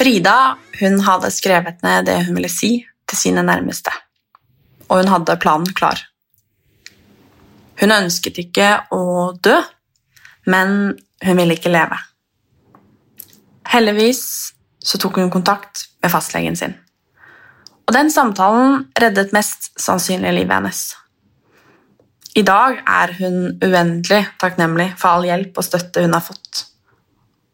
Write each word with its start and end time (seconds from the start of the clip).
Frida 0.00 0.56
hun 0.80 1.00
hadde 1.04 1.28
skrevet 1.30 1.82
ned 1.84 2.06
det 2.08 2.16
hun 2.26 2.34
ville 2.34 2.48
si 2.50 2.70
til 3.06 3.18
sine 3.20 3.44
nærmeste, 3.46 3.92
og 4.88 5.02
hun 5.02 5.12
hadde 5.12 5.36
planen 5.38 5.70
klar. 5.76 6.09
Hun 7.80 7.94
ønsket 7.94 8.38
ikke 8.42 8.68
å 8.92 9.32
dø, 9.40 9.56
men 10.52 10.94
hun 11.24 11.40
ville 11.40 11.56
ikke 11.56 11.72
leve. 11.72 11.96
Heldigvis 13.70 14.22
så 14.84 14.98
tok 15.00 15.20
hun 15.20 15.32
kontakt 15.32 15.86
med 16.02 16.12
fastlegen 16.12 16.56
sin. 16.58 16.74
Og 17.88 17.94
den 17.96 18.10
samtalen 18.12 18.84
reddet 19.00 19.32
mest 19.34 19.72
sannsynlig 19.80 20.32
livet 20.36 20.56
hennes. 20.58 20.82
I 22.38 22.44
dag 22.46 22.78
er 22.86 23.12
hun 23.18 23.38
uendelig 23.58 24.22
takknemlig 24.38 24.92
for 25.00 25.16
all 25.16 25.26
hjelp 25.26 25.56
og 25.58 25.66
støtte 25.66 26.04
hun 26.04 26.14
har 26.14 26.22
fått. 26.22 26.64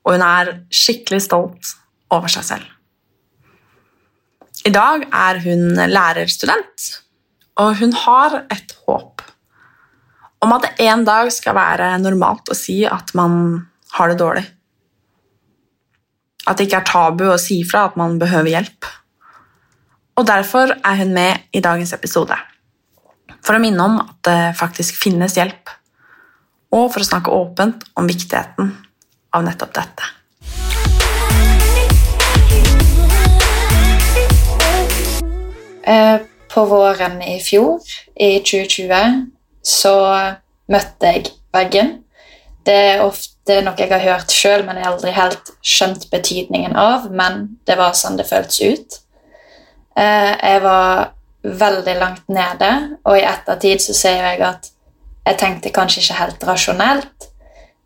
Og 0.05 0.16
hun 0.16 0.24
er 0.27 0.52
skikkelig 0.69 1.23
stolt 1.24 1.73
over 2.13 2.30
seg 2.30 2.45
selv. 2.51 2.66
I 4.66 4.73
dag 4.74 5.07
er 5.15 5.41
hun 5.47 5.79
lærerstudent, 5.88 6.87
og 7.63 7.77
hun 7.80 7.93
har 7.97 8.43
et 8.52 8.74
håp 8.85 9.16
om 10.45 10.52
at 10.56 10.66
det 10.66 10.86
en 10.86 11.04
dag 11.06 11.30
skal 11.32 11.56
være 11.56 11.95
normalt 12.02 12.51
å 12.52 12.56
si 12.56 12.82
at 12.88 13.12
man 13.16 13.66
har 13.96 14.12
det 14.12 14.18
dårlig. 14.20 14.45
At 16.46 16.59
det 16.59 16.68
ikke 16.68 16.82
er 16.82 16.90
tabu 16.90 17.24
å 17.30 17.40
si 17.40 17.62
fra 17.66 17.87
at 17.88 17.96
man 17.98 18.18
behøver 18.20 18.52
hjelp. 18.52 18.90
Og 20.16 20.26
Derfor 20.28 20.73
er 20.76 21.01
hun 21.01 21.15
med 21.16 21.48
i 21.52 21.60
dagens 21.65 21.93
episode. 21.96 22.37
For 23.45 23.56
å 23.56 23.62
minne 23.62 23.82
om 23.82 23.98
at 24.02 24.16
det 24.26 24.40
faktisk 24.59 24.98
finnes 24.98 25.37
hjelp, 25.38 25.70
og 26.74 26.88
for 26.93 27.02
å 27.02 27.09
snakke 27.09 27.34
åpent 27.34 27.84
om 27.96 28.09
viktigheten 28.09 28.73
av 29.37 29.45
nettopp 29.46 29.74
dette. 29.76 30.12
Eh, 35.87 36.18
på 36.50 36.65
våren 36.66 37.21
i 37.23 37.37
fjor, 37.45 37.84
i 38.18 38.40
2020, 38.43 39.35
så 39.66 39.96
møtte 40.70 41.12
jeg 41.12 41.32
veggen. 41.54 41.96
Det 42.66 42.76
er 42.92 43.02
ofte 43.04 43.60
noe 43.66 43.78
jeg 43.78 43.90
har 43.90 44.02
hørt 44.02 44.34
sjøl, 44.34 44.64
men 44.66 44.78
jeg 44.78 44.86
har 44.86 44.95
aldri 44.95 45.14
helt 45.14 45.52
skjønt 45.62 46.09
betydningen 46.10 46.78
av. 46.78 47.10
Men 47.10 47.59
det 47.66 47.78
var 47.78 47.98
sånn 47.98 48.18
det 48.18 48.28
føltes 48.28 48.62
ut. 48.62 48.98
Eh, 49.96 50.32
jeg 50.34 50.62
var 50.64 51.12
veldig 51.46 51.94
langt 52.00 52.26
nede, 52.32 52.70
og 53.06 53.18
i 53.18 53.26
ettertid 53.26 53.82
så 53.82 53.94
ser 53.94 54.24
jeg 54.24 54.42
at 54.44 54.70
jeg 55.26 55.38
tenkte 55.40 55.74
kanskje 55.74 56.02
ikke 56.02 56.18
helt 56.20 56.46
rasjonelt, 56.46 57.28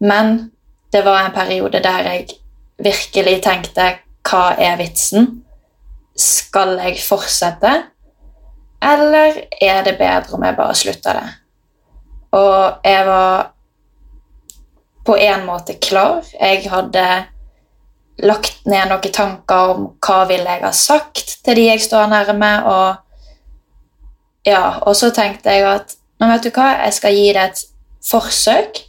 men 0.01 0.51
det 0.93 1.05
var 1.05 1.23
en 1.25 1.35
periode 1.35 1.81
der 1.85 2.09
jeg 2.09 2.27
virkelig 2.81 3.37
tenkte 3.45 3.93
hva 4.29 4.55
er 4.59 4.79
vitsen? 4.81 5.29
Skal 6.17 6.75
jeg 6.81 7.01
fortsette, 7.05 7.73
eller 8.83 9.45
er 9.61 9.85
det 9.85 9.97
bedre 10.01 10.37
om 10.37 10.45
jeg 10.45 10.57
bare 10.57 10.77
slutter 10.77 11.21
det? 11.21 11.29
Og 12.37 12.87
jeg 12.87 13.07
var 13.07 13.51
på 15.07 15.17
en 15.17 15.47
måte 15.47 15.75
klar. 15.83 16.25
Jeg 16.41 16.69
hadde 16.71 17.07
lagt 18.21 18.67
ned 18.69 18.91
noen 18.91 19.15
tanker 19.15 19.73
om 19.75 19.87
hva 20.05 20.19
ville 20.29 20.57
jeg 20.57 20.65
ha 20.65 20.73
sagt 20.77 21.39
til 21.45 21.57
de 21.57 21.71
jeg 21.71 21.83
står 21.83 22.11
nærme, 22.13 22.51
og 22.69 24.47
ja, 24.47 24.81
og 24.85 24.97
så 24.97 25.11
tenkte 25.15 25.53
jeg 25.53 25.67
at 25.69 25.97
nå 26.21 26.29
vet 26.29 26.45
du 26.45 26.51
hva, 26.53 26.69
jeg 26.85 26.97
skal 26.97 27.17
gi 27.17 27.27
det 27.33 27.45
et 27.49 27.63
forsøk. 28.05 28.83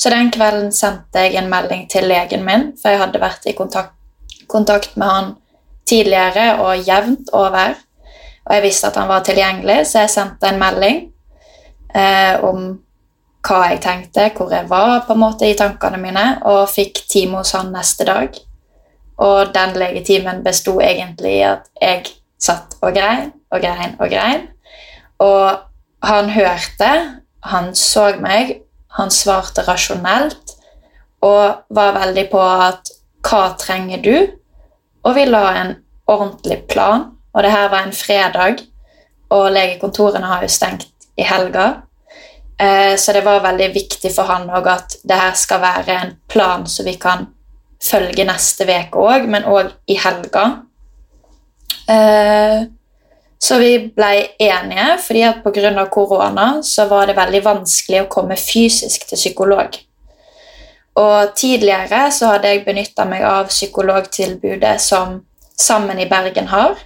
Så 0.00 0.08
den 0.08 0.30
kvelden 0.32 0.70
sendte 0.72 1.26
jeg 1.26 1.36
en 1.36 1.50
melding 1.52 1.84
til 1.92 2.06
legen 2.08 2.44
min, 2.46 2.70
for 2.80 2.88
jeg 2.88 3.02
hadde 3.02 3.20
vært 3.20 3.44
i 3.50 3.52
kontakt, 3.56 3.92
kontakt 4.48 4.96
med 4.96 5.12
han 5.12 5.30
tidligere 5.88 6.54
og 6.64 6.88
jevnt 6.88 7.28
over. 7.36 7.76
Og 8.46 8.54
jeg 8.56 8.64
visste 8.64 8.88
at 8.88 8.96
han 8.96 9.10
var 9.10 9.26
tilgjengelig, 9.26 9.82
så 9.90 10.06
jeg 10.06 10.14
sendte 10.14 10.48
en 10.48 10.60
melding 10.62 11.02
eh, 11.94 12.36
om 12.44 12.70
hva 13.46 13.60
jeg 13.70 13.80
tenkte, 13.84 14.28
hvor 14.36 14.52
jeg 14.52 14.68
var 14.68 15.04
på 15.06 15.16
en 15.16 15.22
måte 15.22 15.48
i 15.48 15.56
tankene 15.56 16.00
mine, 16.00 16.26
og 16.48 16.68
fikk 16.70 17.04
time 17.10 17.40
hos 17.40 17.54
han 17.56 17.72
neste 17.72 18.06
dag. 18.08 18.36
Og 19.20 19.52
den 19.54 19.76
legetimen 19.80 20.42
besto 20.44 20.78
egentlig 20.80 21.38
i 21.40 21.46
at 21.48 21.68
jeg 21.80 22.06
satt 22.40 22.76
og 22.80 22.94
grein 22.96 23.32
og 23.52 23.60
grein 23.60 23.96
og 24.00 24.08
grein. 24.12 24.46
Og 25.20 25.60
han 26.04 26.30
hørte, 26.32 26.90
han 27.44 27.74
så 27.76 28.10
meg, 28.20 28.60
han 28.96 29.12
svarte 29.12 29.64
rasjonelt 29.68 30.56
og 31.24 31.66
var 31.68 31.96
veldig 31.98 32.26
på 32.32 32.40
at 32.40 32.92
hva 33.28 33.50
trenger 33.60 34.00
du? 34.04 34.14
Og 35.04 35.16
vi 35.16 35.26
la 35.28 35.44
en 35.60 35.74
ordentlig 36.08 36.62
plan. 36.68 37.10
Og 37.32 37.44
det 37.44 37.52
her 37.52 37.68
var 37.70 37.84
en 37.86 37.94
fredag, 37.94 38.64
og 39.30 39.52
legekontorene 39.54 40.26
har 40.26 40.42
jo 40.42 40.50
stengt 40.50 40.88
i 41.20 41.26
helga. 41.26 41.68
Eh, 42.60 42.96
så 42.96 43.12
det 43.12 43.24
var 43.24 43.44
veldig 43.44 43.70
viktig 43.74 44.12
for 44.14 44.28
han 44.28 44.48
òg 44.52 44.66
at 44.68 44.96
det 45.04 45.16
her 45.16 45.36
skal 45.38 45.62
være 45.62 46.00
en 46.00 46.16
plan 46.28 46.66
så 46.68 46.84
vi 46.84 46.96
kan 47.00 47.28
følge 47.80 48.26
neste 48.28 48.66
uke 48.68 49.00
òg, 49.00 49.28
men 49.28 49.48
òg 49.48 49.72
i 49.88 49.96
helga. 50.00 50.44
Eh, 51.88 52.66
så 53.40 53.56
vi 53.58 53.70
ble 53.96 54.10
enige, 54.36 54.98
fordi 55.00 55.22
at 55.24 55.40
pga. 55.44 55.86
korona 55.90 56.62
så 56.62 56.84
var 56.88 57.06
det 57.06 57.16
veldig 57.16 57.44
vanskelig 57.44 58.02
å 58.02 58.08
komme 58.08 58.36
fysisk 58.36 59.08
til 59.08 59.16
psykolog. 59.16 59.78
Og 61.00 61.34
tidligere 61.34 62.10
så 62.12 62.34
hadde 62.34 62.48
jeg 62.48 62.64
benytta 62.66 63.04
meg 63.08 63.24
av 63.24 63.48
psykologtilbudet 63.48 64.80
som 64.80 65.20
Sammen 65.60 65.98
i 66.00 66.08
Bergen 66.08 66.46
har, 66.48 66.78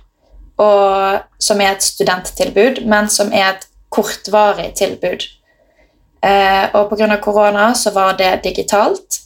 og 0.59 1.21
som 1.39 1.61
er 1.61 1.77
et 1.77 1.83
studenttilbud, 1.83 2.81
men 2.91 3.07
som 3.09 3.31
er 3.33 3.53
et 3.53 3.69
kortvarig 3.95 4.73
tilbud. 4.79 5.27
Eh, 6.25 6.65
og 6.75 6.91
pga. 6.91 7.17
korona 7.23 7.75
så 7.75 7.91
var 7.95 8.17
det 8.19 8.45
digitalt. 8.45 9.21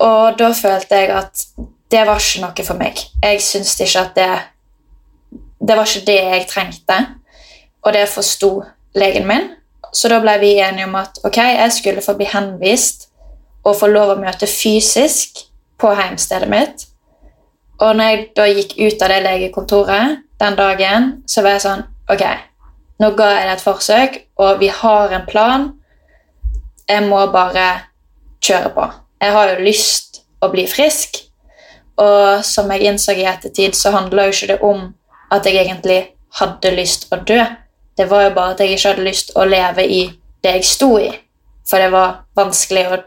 Og 0.00 0.38
da 0.38 0.52
følte 0.52 0.96
jeg 0.96 1.10
at 1.10 1.44
det 1.90 2.06
var 2.06 2.20
ikke 2.20 2.44
noe 2.44 2.66
for 2.66 2.78
meg. 2.78 3.00
Jeg 3.22 3.42
syntes 3.42 3.80
ikke 3.80 4.06
at 4.06 4.16
det 4.16 4.30
Det 5.60 5.76
var 5.76 5.84
ikke 5.84 6.06
det 6.06 6.14
jeg 6.14 6.46
trengte, 6.48 6.94
og 7.82 7.92
det 7.92 8.08
forsto 8.08 8.62
legen 8.94 9.26
min. 9.26 9.50
Så 9.92 10.08
da 10.08 10.20
ble 10.20 10.38
vi 10.40 10.54
enige 10.56 10.86
om 10.86 10.94
at 10.94 11.18
ok, 11.24 11.36
jeg 11.36 11.72
skulle 11.72 12.02
få 12.02 12.14
bli 12.16 12.24
henvist 12.24 13.10
og 13.64 13.76
få 13.76 13.86
lov 13.86 14.14
å 14.14 14.20
møte 14.22 14.46
fysisk 14.46 15.42
på 15.78 15.92
heimstedet 15.94 16.48
mitt. 16.48 16.86
Og 17.80 17.96
når 17.96 18.04
jeg 18.04 18.24
da 18.36 18.46
gikk 18.48 18.72
ut 18.78 19.02
av 19.02 19.12
det 19.12 19.22
legekontoret 19.22 20.16
den 20.40 20.56
dagen, 20.56 21.10
så 21.26 21.42
var 21.42 21.58
jeg 21.58 21.66
sånn 21.68 21.84
Ok, 22.10 22.24
nå 23.00 23.10
ga 23.16 23.30
jeg 23.32 23.48
det 23.48 23.56
et 23.56 23.64
forsøk, 23.64 24.18
og 24.36 24.60
vi 24.60 24.68
har 24.68 25.14
en 25.16 25.26
plan. 25.28 25.66
Jeg 26.88 27.06
må 27.08 27.20
bare 27.32 27.66
kjøre 28.44 28.72
på. 28.74 28.86
Jeg 29.20 29.32
har 29.36 29.52
jo 29.52 29.64
lyst 29.64 30.22
å 30.40 30.50
bli 30.52 30.66
frisk, 30.68 31.22
og 32.00 32.44
som 32.44 32.70
jeg 32.72 32.88
innså 32.88 33.14
i 33.16 33.26
ettertid, 33.28 33.76
så 33.76 33.92
handla 33.94 34.28
jo 34.28 34.36
ikke 34.36 34.52
det 34.52 34.60
om 34.64 34.86
at 35.32 35.46
jeg 35.46 35.60
egentlig 35.60 36.00
hadde 36.40 36.74
lyst 36.76 37.08
å 37.12 37.20
dø. 37.26 37.40
Det 37.96 38.06
var 38.08 38.28
jo 38.28 38.34
bare 38.36 38.54
at 38.54 38.62
jeg 38.62 38.76
ikke 38.76 38.92
hadde 38.92 39.08
lyst 39.08 39.32
å 39.36 39.44
leve 39.48 39.84
i 39.84 40.02
det 40.44 40.54
jeg 40.58 40.68
sto 40.68 40.94
i. 41.00 41.10
For 41.68 41.82
det 41.82 41.90
var 41.92 42.22
vanskelig 42.38 42.86
å 42.88 43.00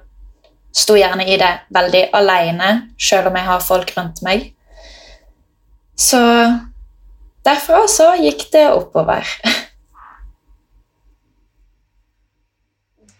stå 0.74 0.98
gjerne 0.98 1.26
i 1.30 1.38
det 1.38 1.52
veldig 1.74 2.04
aleine, 2.18 2.70
sjøl 2.98 3.30
om 3.30 3.38
jeg 3.38 3.50
har 3.50 3.66
folk 3.66 3.94
rundt 3.98 4.22
meg. 4.26 4.52
Så 6.00 6.22
derfra 7.46 7.84
så 7.92 8.14
gikk 8.22 8.48
det 8.54 8.68
oppover. 8.74 9.28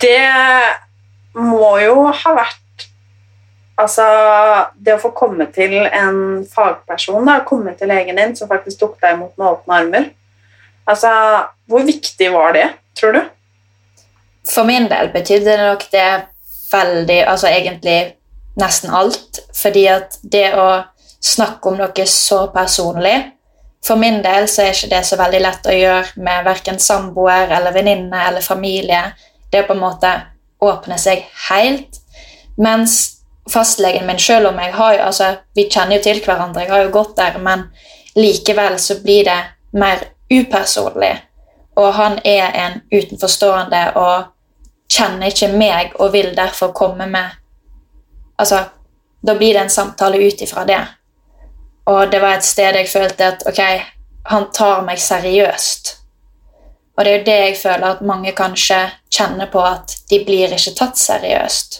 Det 0.04 1.40
må 1.40 1.78
jo 1.84 2.10
ha 2.12 2.36
vært 2.36 2.60
Altså, 3.74 4.04
det 4.78 4.94
å 4.94 5.02
få 5.02 5.10
komme 5.18 5.48
til 5.50 5.72
en 5.82 6.44
fagperson, 6.46 7.24
da, 7.26 7.40
komme 7.42 7.72
til 7.74 7.90
legen 7.90 8.20
din 8.20 8.36
som 8.38 8.46
faktisk 8.52 8.84
tok 8.84 9.00
deg 9.02 9.16
imot 9.16 9.34
med 9.34 9.48
åpne 9.50 9.80
armer 9.80 10.06
Altså, 10.86 11.10
Hvor 11.66 11.82
viktig 11.88 12.30
var 12.36 12.54
det, 12.54 12.68
tror 12.94 13.18
du? 13.18 13.24
For 14.46 14.68
min 14.68 14.86
del 14.92 15.10
betydde 15.10 15.50
det 15.50 15.58
nok 15.64 15.88
det 15.90 16.08
veldig 16.70 17.20
Altså 17.32 17.50
egentlig 17.50 17.98
nesten 18.60 18.94
alt. 18.94 19.40
Fordi 19.58 19.88
at 19.90 20.20
det 20.22 20.52
å 20.54 20.68
snakke 21.24 21.72
om 21.72 21.80
noe 21.80 22.06
så 22.10 22.44
personlig 22.54 23.16
for 23.84 24.00
min 24.00 24.22
del 24.24 24.48
så 24.48 24.64
er 24.64 24.72
ikke 24.72 24.92
det 24.94 25.02
så 25.08 25.18
veldig 25.20 25.40
lett 25.44 25.68
å 25.68 25.76
gjøre 25.76 26.24
med 26.24 26.46
verken 26.48 26.80
samboer 26.80 27.52
eller 27.52 27.76
venninne 27.76 28.22
eller 28.30 28.44
familie. 28.46 29.02
Det 29.54 29.62
er 29.62 29.68
på 29.68 29.76
en 29.78 29.84
måte 29.84 30.10
åpne 30.64 30.98
seg 30.98 31.28
helt. 31.50 32.00
Mens 32.58 33.20
fastlegen 33.54 34.08
min, 34.08 34.20
selv 34.20 34.50
om 34.50 34.60
jeg 34.60 34.74
har 34.74 34.96
jo, 34.96 35.02
altså, 35.12 35.36
vi 35.56 35.68
kjenner 35.70 36.00
jo 36.00 36.04
til 36.08 36.22
hverandre, 36.26 36.64
jeg 36.64 36.72
har 36.72 36.86
jo 36.88 36.94
gått 36.94 37.18
der, 37.18 37.38
men 37.38 37.68
likevel 38.18 38.80
så 38.80 38.98
blir 39.04 39.28
det 39.28 39.40
mer 39.78 40.08
upersonlig. 40.32 41.14
Og 41.76 41.94
han 41.94 42.20
er 42.26 42.50
en 42.66 42.82
utenforstående 42.94 43.84
og 44.00 44.34
kjenner 44.94 45.30
ikke 45.30 45.50
meg 45.54 45.96
og 46.00 46.14
vil 46.14 46.36
derfor 46.38 46.74
komme 46.74 47.08
med 47.10 47.40
Altså, 48.38 48.64
da 49.22 49.36
blir 49.38 49.54
det 49.54 49.62
en 49.62 49.70
samtale 49.70 50.18
ut 50.18 50.42
ifra 50.42 50.64
det. 50.66 50.80
Og 51.86 52.12
det 52.12 52.20
var 52.20 52.34
et 52.34 52.44
sted 52.44 52.76
jeg 52.76 52.90
følte 52.90 53.28
at 53.30 53.44
ok, 53.48 53.60
han 54.26 54.48
tar 54.52 54.82
meg 54.84 55.00
seriøst. 55.00 55.92
Og 56.98 57.06
det 57.06 57.12
er 57.12 57.18
jo 57.18 57.26
det 57.26 57.38
jeg 57.40 57.56
føler 57.58 57.88
at 57.90 58.02
mange 58.06 58.32
kanskje 58.38 58.80
kjenner 59.10 59.50
på, 59.52 59.62
at 59.66 59.96
de 60.10 60.20
blir 60.26 60.54
ikke 60.54 60.76
tatt 60.78 61.00
seriøst. 61.00 61.80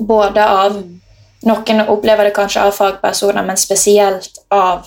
Både 0.00 0.44
av 0.44 0.82
Noen 1.42 1.80
opplever 1.90 2.28
det 2.28 2.36
kanskje 2.36 2.62
av 2.62 2.76
fagpersoner, 2.76 3.42
men 3.42 3.58
spesielt 3.58 4.36
av 4.54 4.84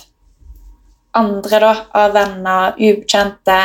andre, 1.12 1.58
da. 1.60 1.72
Av 1.92 2.14
venner, 2.14 2.78
ukjente, 2.80 3.58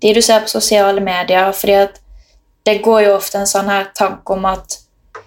de 0.00 0.14
du 0.16 0.22
ser 0.22 0.40
på 0.40 0.48
sosiale 0.48 1.00
medier. 1.00 1.52
fordi 1.52 1.74
at 1.74 2.00
det 2.64 2.82
går 2.82 3.02
jo 3.02 3.16
ofte 3.16 3.38
en 3.38 3.46
sånn 3.46 3.68
her 3.68 3.90
tanke 3.94 4.32
om 4.32 4.44
at 4.46 4.78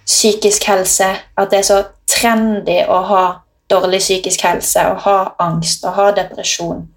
psykisk 0.06 0.64
helse 0.64 1.08
At 1.38 1.50
det 1.52 1.58
er 1.60 1.64
så 1.68 1.84
trendy 2.08 2.84
å 2.88 3.02
ha 3.10 3.24
dårlig 3.70 4.00
psykisk 4.00 4.42
helse, 4.42 4.80
å 4.80 4.96
ha 4.96 5.36
angst, 5.40 5.86
å 5.86 5.90
ha 5.90 6.12
depresjon. 6.12 6.88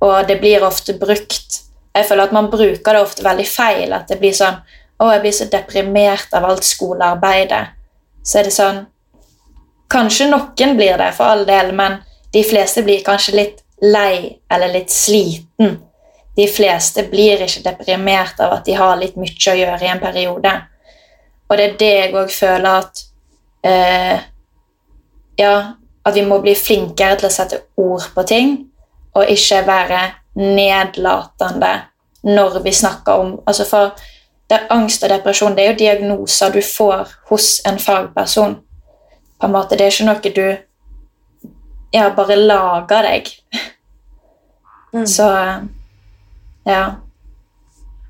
Og 0.00 0.28
det 0.28 0.40
blir 0.40 0.64
ofte 0.64 0.94
brukt 0.98 1.59
Jeg 1.94 2.06
føler 2.06 2.28
at 2.28 2.34
man 2.34 2.50
bruker 2.50 2.94
det 2.94 3.02
ofte 3.02 3.24
veldig 3.26 3.46
feil. 3.48 3.92
At 3.92 4.10
det 4.10 4.20
blir 4.20 4.36
sånn 4.36 4.60
Å, 5.00 5.06
jeg 5.14 5.20
blir 5.22 5.32
så 5.32 5.46
deprimert 5.48 6.34
av 6.36 6.44
alt 6.44 6.66
skolearbeidet. 6.68 7.62
Så 8.22 8.40
er 8.40 8.48
det 8.48 8.54
sånn 8.54 8.82
Kanskje 9.90 10.28
noen 10.30 10.76
blir 10.78 10.98
det, 11.00 11.08
for 11.16 11.26
all 11.32 11.46
del, 11.48 11.72
men 11.74 11.96
de 12.30 12.44
fleste 12.46 12.84
blir 12.86 13.00
kanskje 13.02 13.32
litt 13.34 13.64
lei 13.82 14.36
eller 14.52 14.70
litt 14.70 14.92
sliten. 14.94 15.80
De 16.36 16.46
fleste 16.46 17.02
blir 17.10 17.42
ikke 17.42 17.64
deprimert 17.64 18.38
av 18.38 18.60
at 18.60 18.68
de 18.68 18.76
har 18.78 19.00
litt 19.00 19.16
mye 19.18 19.50
å 19.50 19.56
gjøre 19.58 19.82
i 19.82 19.90
en 19.90 20.02
periode. 20.02 20.52
Og 21.48 21.58
det 21.58 21.64
er 21.64 21.76
det 21.80 21.90
jeg 21.90 22.14
òg 22.14 22.30
føler 22.30 22.70
at 22.84 23.02
eh, 23.66 24.26
Ja, 25.40 25.54
at 26.04 26.14
vi 26.14 26.22
må 26.28 26.38
bli 26.44 26.52
flinkere 26.54 27.16
til 27.18 27.26
å 27.26 27.32
sette 27.32 27.62
ord 27.80 28.06
på 28.14 28.22
ting, 28.28 28.50
og 29.16 29.30
ikke 29.32 29.62
være 29.66 30.00
nedlatende 30.40 31.74
når 32.26 32.58
vi 32.64 32.72
snakker 32.74 33.22
om 33.22 33.36
altså 33.46 33.64
for 33.68 33.94
det 34.50 34.58
er 34.58 34.72
Angst 34.74 35.04
og 35.06 35.12
depresjon 35.12 35.54
det 35.54 35.64
er 35.64 35.70
jo 35.70 35.78
diagnoser 35.78 36.50
du 36.50 36.58
får 36.64 37.12
hos 37.30 37.60
en 37.66 37.78
fagperson. 37.78 38.56
På 39.40 39.46
en 39.46 39.52
måte, 39.52 39.76
Det 39.76 39.86
er 39.86 39.92
ikke 39.92 40.08
noe 40.08 40.32
du 40.34 40.56
ja, 41.94 42.08
bare 42.14 42.36
lager 42.36 43.02
deg. 43.02 43.30
Mm. 44.92 45.06
Så 45.06 45.28
ja. 46.66 46.82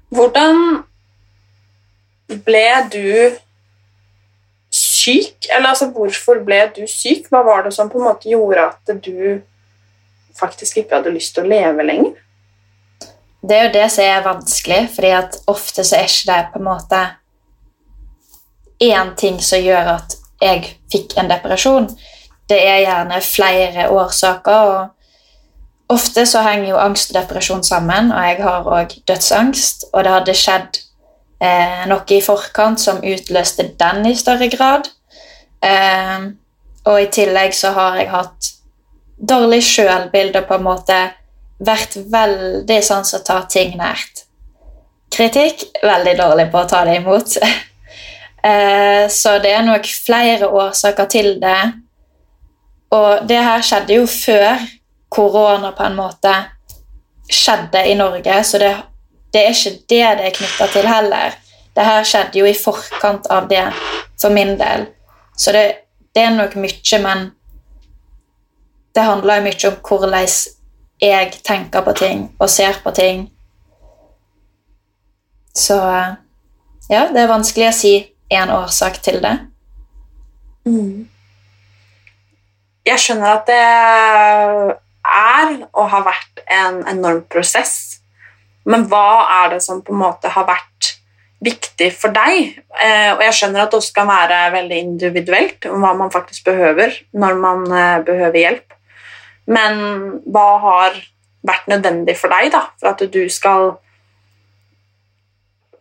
Hvordan 0.09 0.83
ble 2.45 2.67
du 2.93 3.37
syk? 4.71 5.47
Eller 5.53 5.69
altså, 5.69 5.91
hvorfor 5.91 6.41
ble 6.45 6.63
du 6.77 6.87
syk? 6.89 7.29
Hva 7.29 7.45
var 7.45 7.63
det 7.69 7.75
som 7.77 7.91
på 7.91 8.01
en 8.01 8.09
måte 8.09 8.33
gjorde 8.33 8.65
at 8.73 9.05
du 9.05 9.41
faktisk 10.41 10.81
ikke 10.81 10.99
hadde 10.99 11.15
lyst 11.15 11.37
til 11.37 11.47
å 11.47 11.53
leve 11.53 11.87
lenger? 11.87 12.19
Det 13.41 13.57
er 13.57 13.67
jo 13.67 13.73
det 13.79 13.87
som 13.93 14.05
er 14.05 14.25
vanskelig, 14.25 14.81
fordi 14.95 15.11
at 15.17 15.39
ofte 15.49 15.85
så 15.87 15.97
er 15.97 16.09
ikke 16.09 16.33
det 16.33 16.41
på 16.53 16.61
en 16.61 16.69
måte 16.69 17.01
én 18.81 19.15
ting 19.17 19.41
som 19.45 19.61
gjør 19.61 19.95
at 19.97 20.17
jeg 20.41 20.75
fikk 20.93 21.17
en 21.21 21.29
depresjon. 21.31 21.89
Det 22.49 22.59
er 22.67 22.83
gjerne 22.85 23.21
flere 23.25 23.89
årsaker. 23.93 24.73
og 24.77 24.89
Ofte 25.91 26.27
så 26.27 26.43
henger 26.47 26.69
jo 26.71 26.79
angst 26.79 27.11
og 27.11 27.19
depresjon 27.21 27.65
sammen, 27.67 28.13
og 28.13 28.23
jeg 28.29 28.43
har 28.45 28.69
òg 28.79 28.95
dødsangst. 29.09 29.85
Og 29.93 30.05
det 30.05 30.13
hadde 30.13 30.37
skjedd 30.39 30.81
eh, 31.43 31.83
noe 31.91 32.15
i 32.15 32.23
forkant 32.23 32.81
som 32.81 33.03
utløste 33.03 33.71
den 33.81 34.07
i 34.07 34.15
større 34.19 34.49
grad. 34.53 34.89
Eh, 35.65 36.31
og 36.87 37.03
i 37.03 37.11
tillegg 37.13 37.55
så 37.57 37.75
har 37.77 37.99
jeg 38.01 38.11
hatt 38.13 38.53
dårlig 39.21 39.63
sjølbilde 39.65 40.43
på 40.49 40.57
en 40.57 40.67
måte 40.67 40.99
vært 41.61 41.97
veldig 42.13 42.81
sånn 42.85 43.05
som 43.05 43.25
tar 43.25 43.47
ting 43.53 43.77
nært. 43.79 44.25
Kritikk 45.13 45.67
veldig 45.83 46.17
dårlig 46.19 46.49
på 46.53 46.63
å 46.63 46.69
ta 46.71 46.85
det 46.89 46.97
imot. 47.01 47.37
eh, 48.51 49.05
så 49.13 49.37
det 49.43 49.55
er 49.57 49.67
nok 49.67 49.89
flere 49.91 50.49
årsaker 50.49 51.11
til 51.11 51.35
det. 51.43 51.61
Og 52.97 53.27
det 53.29 53.43
her 53.45 53.63
skjedde 53.63 54.01
jo 54.01 54.07
før 54.11 54.63
korona 55.11 55.75
på 55.77 55.85
en 55.87 55.99
måte 55.99 56.33
skjedde 57.31 57.85
i 57.87 57.99
Norge, 57.99 58.41
så 58.47 58.59
det 58.59 58.73
det 59.33 59.45
er 59.47 59.55
ikke 59.55 59.71
det 59.89 60.07
det 60.19 60.27
er 60.27 60.35
knytta 60.35 60.67
til 60.73 60.87
heller. 60.91 61.37
Det 61.77 61.85
her 61.87 62.05
skjedde 62.05 62.41
jo 62.41 62.47
i 62.47 62.57
forkant 62.57 63.29
av 63.31 63.47
det 63.51 63.63
for 64.21 64.35
min 64.35 64.57
del. 64.59 64.89
Så 65.39 65.53
det, 65.55 65.65
det 66.15 66.25
er 66.25 66.35
nok 66.35 66.57
mye, 66.59 66.99
men 67.05 67.31
det 68.95 69.05
handler 69.07 69.39
jo 69.39 69.47
mye 69.47 69.69
om 69.71 69.77
hvordan 69.87 70.17
jeg 71.01 71.31
tenker 71.47 71.85
på 71.87 71.95
ting 71.97 72.25
og 72.39 72.51
ser 72.51 72.81
på 72.85 72.93
ting. 72.97 73.29
Så 75.55 75.79
ja, 76.91 77.07
det 77.13 77.23
er 77.23 77.31
vanskelig 77.31 77.71
å 77.71 77.77
si 77.77 77.95
én 78.31 78.53
årsak 78.55 79.01
til 79.03 79.21
det. 79.23 79.37
Mm. 80.67 81.09
Jeg 82.87 83.03
skjønner 83.03 83.39
at 83.39 83.47
det 83.49 83.63
er 85.11 85.57
og 85.71 85.87
har 85.91 86.05
vært 86.05 86.45
en 86.51 86.83
enorm 86.91 87.25
prosess 87.33 88.01
men 88.69 88.87
hva 88.91 89.27
er 89.43 89.55
det 89.55 89.61
som 89.65 89.81
på 89.85 89.95
en 89.95 90.03
måte 90.03 90.31
har 90.33 90.47
vært 90.49 90.95
viktig 91.41 91.89
for 91.97 92.13
deg? 92.13 92.59
Eh, 92.77 93.11
og 93.15 93.23
jeg 93.25 93.37
skjønner 93.39 93.65
at 93.65 93.73
det 93.73 93.81
også 93.81 93.95
kan 93.97 94.11
være 94.11 94.41
veldig 94.57 94.81
individuelt 94.85 95.69
om 95.71 95.81
hva 95.85 95.95
man 95.97 96.13
faktisk 96.13 96.51
behøver 96.51 96.95
når 97.17 97.41
man 97.41 97.65
eh, 97.73 98.03
behøver 98.05 98.41
hjelp. 98.43 98.77
Men 99.51 99.81
hva 100.31 100.49
har 100.63 100.99
vært 101.47 101.71
nødvendig 101.73 102.17
for 102.19 102.33
deg 102.33 102.53
da, 102.55 102.65
for 102.81 102.93
at 102.93 103.07
du 103.13 103.23
skal 103.33 103.73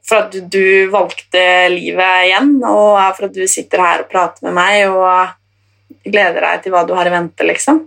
For 0.09 0.26
at 0.26 0.33
du 0.49 0.90
valgte 0.90 1.42
livet 1.69 2.23
igjen, 2.26 2.56
og 2.66 2.97
for 3.14 3.28
at 3.28 3.35
du 3.35 3.44
sitter 3.45 3.83
her 3.83 4.02
og 4.02 4.07
prater 4.09 4.47
med 4.47 4.56
meg 4.57 4.88
og 4.90 6.07
gleder 6.09 6.42
deg 6.42 6.64
til 6.64 6.73
hva 6.73 6.81
du 6.88 6.95
har 6.97 7.06
i 7.06 7.11
vente, 7.14 7.45
liksom? 7.45 7.83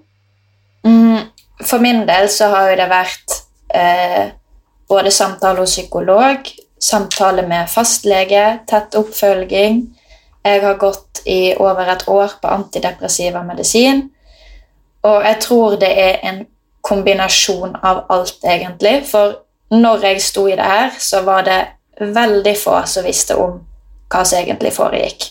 Mm, 0.86 1.18
for 1.66 1.82
min 1.82 2.04
del 2.06 2.28
så 2.30 2.52
har 2.52 2.70
jo 2.70 2.76
det 2.78 2.86
vært 2.92 3.34
eh, 3.74 4.30
både 4.86 5.10
samtale 5.10 5.64
hos 5.64 5.74
psykolog, 5.74 6.46
samtale 6.78 7.42
med 7.48 7.70
fastlege, 7.70 8.44
tett 8.70 8.94
oppfølging. 8.98 9.82
Jeg 10.42 10.62
har 10.62 10.78
gått 10.78 11.22
i 11.26 11.54
over 11.58 11.90
et 11.90 12.06
år 12.10 12.38
på 12.42 12.50
antidepressiva 12.50 13.42
medisin. 13.46 14.08
Og 15.02 15.24
jeg 15.24 15.38
tror 15.42 15.76
det 15.80 15.90
er 15.98 16.20
en 16.22 16.44
kombinasjon 16.82 17.76
av 17.82 18.04
alt, 18.10 18.38
egentlig. 18.44 19.02
For 19.06 19.36
når 19.74 20.06
jeg 20.06 20.22
sto 20.22 20.46
i 20.48 20.56
det 20.58 20.66
her, 20.66 20.90
så 20.98 21.22
var 21.26 21.46
det 21.46 21.60
veldig 22.00 22.56
få 22.58 22.80
som 22.86 23.06
visste 23.06 23.36
om 23.38 23.60
hva 24.12 24.24
som 24.24 24.38
egentlig 24.38 24.72
foregikk. 24.76 25.28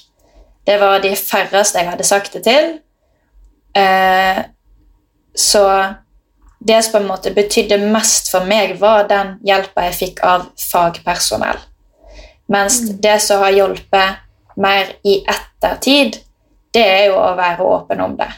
Det 0.65 0.77
var 0.81 1.01
de 1.01 1.15
færreste 1.17 1.81
jeg 1.81 1.89
hadde 1.89 2.07
sagt 2.07 2.33
det 2.33 2.43
til. 2.45 2.71
Eh, 3.77 4.43
så 5.35 5.65
det 6.59 6.83
som 6.83 6.91
på 6.91 7.01
en 7.01 7.07
måte 7.09 7.33
betydde 7.33 7.79
mest 7.91 8.31
for 8.31 8.45
meg, 8.45 8.75
var 8.79 9.07
den 9.09 9.37
hjelpa 9.45 9.87
jeg 9.87 9.97
fikk 9.97 10.23
av 10.25 10.45
fagpersonell. 10.61 11.57
Mens 12.51 12.81
mm. 12.83 12.97
det 13.01 13.17
som 13.23 13.41
har 13.41 13.55
hjulpet 13.55 14.57
mer 14.61 14.91
i 15.07 15.21
ettertid, 15.25 16.19
det 16.73 16.83
er 16.83 17.05
jo 17.09 17.17
å 17.17 17.33
være 17.39 17.65
åpen 17.65 18.03
om 18.03 18.13
det. 18.19 18.29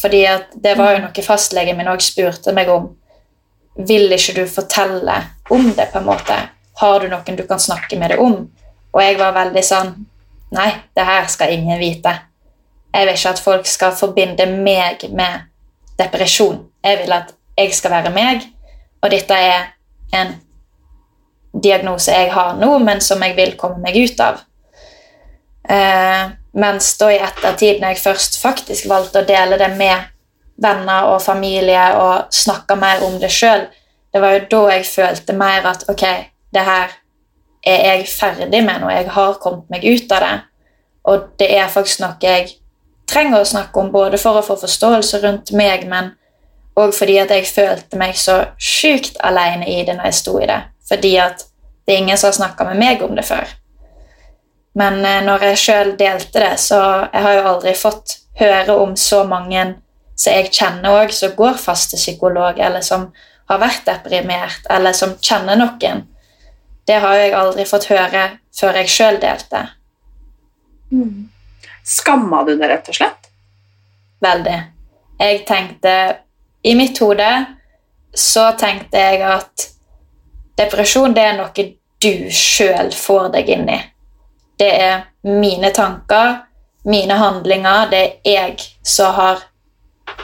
Fordi 0.00 0.22
det 0.54 0.74
var 0.76 0.92
jo 0.92 1.00
mm. 1.00 1.06
noe 1.08 1.24
fastlegen 1.24 1.78
min 1.78 1.88
òg 1.88 2.04
spurte 2.04 2.52
meg 2.56 2.68
om. 2.72 2.90
Vil 3.88 4.12
ikke 4.12 4.36
du 4.40 4.44
fortelle 4.50 5.16
om 5.52 5.70
det? 5.76 5.90
på 5.92 6.00
en 6.00 6.08
måte? 6.08 6.36
Har 6.80 7.00
du 7.00 7.08
noen 7.08 7.36
du 7.36 7.44
kan 7.48 7.60
snakke 7.60 7.98
med 7.98 8.12
det 8.12 8.18
om? 8.20 8.46
Og 8.92 9.02
jeg 9.02 9.18
var 9.20 9.36
veldig 9.36 9.64
sånn 9.64 9.96
Nei, 10.56 10.70
det 10.94 11.02
her 11.02 11.24
skal 11.26 11.50
ingen 11.56 11.80
vite. 11.80 12.12
Jeg 12.94 13.06
vil 13.08 13.16
ikke 13.16 13.30
at 13.34 13.40
folk 13.42 13.66
skal 13.66 13.96
forbinde 13.98 14.44
meg 14.46 15.02
med 15.10 15.48
depresjon. 15.98 16.60
Jeg 16.84 17.00
vil 17.00 17.14
at 17.16 17.32
jeg 17.58 17.74
skal 17.74 17.96
være 17.96 18.12
meg, 18.14 18.44
og 19.02 19.10
dette 19.10 19.34
er 19.34 19.72
en 20.14 20.36
diagnose 21.62 22.14
jeg 22.14 22.30
har 22.32 22.54
nå, 22.60 22.70
men 22.78 23.02
som 23.02 23.22
jeg 23.26 23.34
vil 23.36 23.56
komme 23.58 23.82
meg 23.82 23.98
ut 23.98 24.22
av. 24.22 24.38
Eh, 25.68 26.30
mens 26.56 26.94
da 26.98 27.10
i 27.12 27.20
ettertid, 27.20 27.80
når 27.80 27.94
jeg 27.94 28.02
først 28.04 28.38
faktisk 28.40 28.88
valgte 28.88 29.22
å 29.22 29.28
dele 29.28 29.58
det 29.60 29.68
med 29.76 30.12
venner 30.62 31.10
og 31.12 31.20
familie 31.22 31.88
og 32.00 32.32
snakke 32.32 32.78
mer 32.80 33.04
om 33.04 33.18
det 33.20 33.30
sjøl, 33.32 33.66
det 34.12 34.22
var 34.22 34.32
jo 34.32 34.44
da 34.50 34.60
jeg 34.72 34.86
følte 34.88 35.36
mer 35.36 35.68
at 35.68 35.84
ok, 35.92 36.04
det 36.54 36.62
her 36.64 36.94
er 37.66 37.82
jeg 37.90 38.06
ferdig 38.08 38.62
med 38.64 38.80
nå. 38.80 38.90
Jeg 38.90 39.10
har 39.12 39.40
kommet 39.42 39.68
meg 39.72 39.84
ut 39.84 40.12
av 40.16 40.22
det. 40.24 40.36
Og 41.06 41.26
det 41.38 41.50
er 41.58 41.68
faktisk 41.70 42.00
noe 42.02 42.16
jeg 42.22 42.54
trenger 43.06 43.42
å 43.42 43.48
snakke 43.48 43.80
om, 43.80 43.92
både 43.92 44.18
for 44.18 44.38
å 44.38 44.44
få 44.46 44.56
forståelse 44.62 45.20
rundt 45.22 45.52
meg, 45.54 45.84
men 45.90 46.14
òg 46.76 46.94
fordi 46.96 47.18
at 47.22 47.30
jeg 47.34 47.46
følte 47.50 48.00
meg 48.00 48.16
så 48.18 48.40
sjukt 48.58 49.20
aleine 49.24 49.68
i 49.68 49.82
det 49.86 49.94
når 49.98 50.10
jeg 50.10 50.18
sto 50.22 50.38
i 50.40 50.48
det. 50.48 50.62
Fordi 50.88 51.12
at 51.22 51.46
det 51.86 51.94
er 51.94 52.02
ingen 52.02 52.18
som 52.18 52.32
har 52.32 52.38
snakka 52.40 52.66
med 52.70 52.80
meg 52.80 53.04
om 53.04 53.14
det 53.16 53.26
før. 53.26 53.46
Men 54.76 55.00
eh, 55.04 55.22
når 55.24 55.50
jeg 55.50 55.62
sjøl 55.62 55.94
delte 55.98 56.42
det, 56.42 56.54
så 56.60 56.80
jeg 57.12 57.24
har 57.24 57.38
jo 57.38 57.48
aldri 57.54 57.74
fått 57.78 58.18
høre 58.40 58.76
om 58.76 58.96
så 59.00 59.22
mange 59.28 59.64
som 60.16 60.32
jeg 60.32 60.52
kjenner 60.52 61.02
òg, 61.02 61.12
som 61.12 61.32
går 61.36 61.56
fast 61.60 61.92
til 61.92 62.00
psykolog, 62.00 62.58
eller 62.60 62.84
som 62.84 63.10
har 63.48 63.62
vært 63.62 63.86
deprimert, 63.88 64.66
eller 64.72 64.96
som 64.96 65.14
kjenner 65.20 65.58
noen. 65.60 66.04
Det 66.86 67.00
har 67.02 67.16
jeg 67.18 67.34
aldri 67.36 67.66
fått 67.68 67.88
høre 67.90 68.28
før 68.56 68.80
jeg 68.80 68.92
sjøl 68.92 69.20
delte. 69.22 69.62
Mm. 70.92 71.28
Skamma 71.86 72.42
du 72.46 72.54
deg 72.56 72.70
rett 72.70 72.88
og 72.90 72.96
slett? 72.96 73.28
Veldig. 74.22 74.58
Jeg 75.20 75.42
tenkte 75.48 75.92
I 76.66 76.74
mitt 76.76 76.98
hode 77.00 77.28
så 78.16 78.50
tenkte 78.58 79.00
jeg 79.00 79.20
at 79.28 79.66
depresjon 80.58 81.14
det 81.14 81.24
er 81.24 81.36
noe 81.38 81.66
du 82.02 82.30
sjøl 82.32 82.90
får 82.96 83.28
deg 83.34 83.52
inn 83.52 83.68
i. 83.70 83.78
Det 84.58 84.72
er 84.72 85.06
mine 85.22 85.70
tanker, 85.74 86.42
mine 86.84 87.18
handlinger. 87.20 87.90
Det 87.90 88.02
er 88.02 88.18
jeg 88.24 88.68
som 88.84 89.14
har 89.14 89.44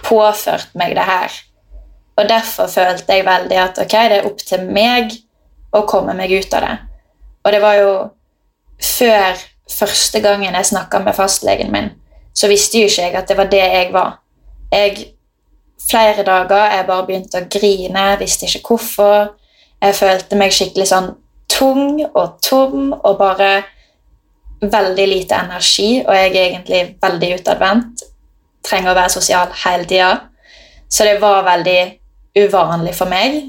påført 0.04 0.72
meg 0.78 0.96
det 0.96 1.06
her. 1.06 1.32
Og 2.16 2.28
derfor 2.28 2.66
følte 2.68 3.16
jeg 3.16 3.26
veldig 3.26 3.58
at 3.58 3.78
ok, 3.82 3.94
det 4.10 4.18
er 4.18 4.28
opp 4.28 4.42
til 4.46 4.66
meg 4.68 5.14
å 5.72 5.84
komme 5.88 6.14
meg 6.16 6.32
ut 6.32 6.54
av 6.54 6.66
det. 6.66 6.74
Og 7.42 7.52
det 7.52 7.62
var 7.62 7.78
jo 7.80 7.92
før 8.82 9.40
første 9.72 10.20
gangen 10.20 10.54
jeg 10.54 10.68
snakka 10.68 11.00
med 11.02 11.16
fastlegen 11.16 11.72
min, 11.72 11.90
så 12.34 12.48
visste 12.50 12.80
jo 12.80 12.90
ikke 12.90 13.06
jeg 13.06 13.16
at 13.18 13.28
det 13.28 13.38
var 13.38 13.50
det 13.52 13.62
jeg 13.62 13.92
var. 13.94 14.18
Jeg, 14.72 15.06
flere 15.90 16.24
dager 16.26 16.76
jeg 16.76 16.86
bare 16.88 17.06
begynte 17.08 17.40
å 17.40 17.48
grine, 17.50 18.04
visste 18.20 18.48
ikke 18.48 18.74
hvorfor. 18.74 19.32
Jeg 19.82 19.98
følte 19.98 20.38
meg 20.38 20.54
skikkelig 20.54 20.88
sånn 20.92 21.10
tung 21.50 22.00
og 22.12 22.38
tom 22.44 22.92
og 22.94 23.16
bare 23.18 23.62
veldig 24.62 25.06
lite 25.08 25.34
energi, 25.34 26.02
og 26.06 26.14
jeg 26.14 26.30
er 26.30 26.44
egentlig 26.44 26.82
veldig 27.02 27.32
utadvendt. 27.40 28.04
Trenger 28.62 28.92
å 28.92 28.98
være 28.98 29.14
sosial 29.14 29.50
hele 29.64 29.88
tida. 29.90 30.12
Så 30.92 31.06
det 31.08 31.18
var 31.22 31.42
veldig 31.46 31.80
uvanlig 32.38 32.94
for 32.94 33.10
meg. 33.10 33.40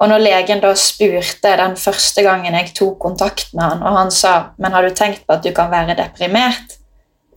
Og 0.00 0.10
når 0.10 0.24
legen 0.24 0.62
da 0.62 0.72
spurte 0.76 1.54
den 1.60 1.76
første 1.78 2.24
gangen 2.26 2.56
jeg 2.56 2.72
tok 2.76 2.98
kontakt 3.02 3.52
med 3.54 3.64
han, 3.64 3.84
og 3.84 3.98
han 3.98 4.10
sa 4.12 4.34
men 4.58 4.74
har 4.74 4.82
du 4.82 4.94
tenkt 4.96 5.22
på 5.26 5.36
at 5.36 5.44
du 5.44 5.52
kan 5.54 5.70
være 5.70 5.96
deprimert, 5.98 6.78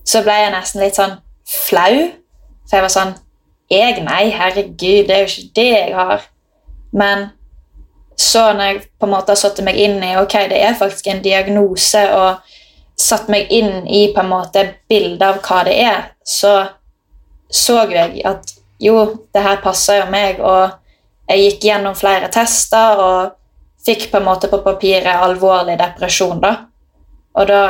så 0.08 0.24
ble 0.26 0.36
jeg 0.40 0.54
nesten 0.56 0.82
litt 0.82 0.98
sånn 0.98 1.18
flau. 1.48 2.08
For 2.68 2.80
jeg 2.80 2.88
var 2.88 2.94
sånn 2.94 3.16
Jeg? 3.68 3.98
Nei, 4.00 4.30
herregud, 4.32 5.10
det 5.10 5.12
er 5.12 5.26
jo 5.26 5.28
ikke 5.28 5.56
det 5.58 5.72
jeg 5.74 5.96
har. 5.96 6.22
Men 6.96 7.26
så 8.16 8.54
når 8.56 8.70
jeg 8.70 8.78
på 8.96 9.10
en 9.10 9.12
måte 9.12 9.34
har 9.34 9.40
satt 9.42 9.60
meg 9.60 9.76
inn 9.76 10.00
i 10.00 10.14
ok, 10.16 10.38
det 10.48 10.62
er 10.64 10.78
faktisk 10.80 11.10
en 11.12 11.20
diagnose, 11.22 12.00
og 12.16 12.40
satt 12.98 13.30
meg 13.30 13.52
inn 13.54 13.88
i 13.88 14.08
på 14.14 14.24
en 14.24 14.32
måte 14.32 14.64
bildet 14.90 15.24
av 15.28 15.42
hva 15.46 15.64
det 15.68 15.78
er, 15.86 16.04
så 16.26 16.56
så 17.50 17.86
jeg 17.88 18.22
at 18.28 18.54
jo, 18.84 19.28
det 19.34 19.42
her 19.42 19.62
passer 19.64 20.02
jo 20.02 20.08
meg, 20.12 20.42
og 20.44 20.74
jeg 21.30 21.44
gikk 21.44 21.68
gjennom 21.70 21.96
flere 21.98 22.30
tester 22.32 23.00
og 23.02 23.36
fikk 23.86 24.10
på 24.12 24.20
en 24.20 24.28
måte 24.28 24.50
på 24.52 24.60
papiret 24.66 25.24
alvorlig 25.24 25.78
depresjon. 25.80 26.42
da. 26.42 26.56
Og 27.36 27.48
da 27.48 27.62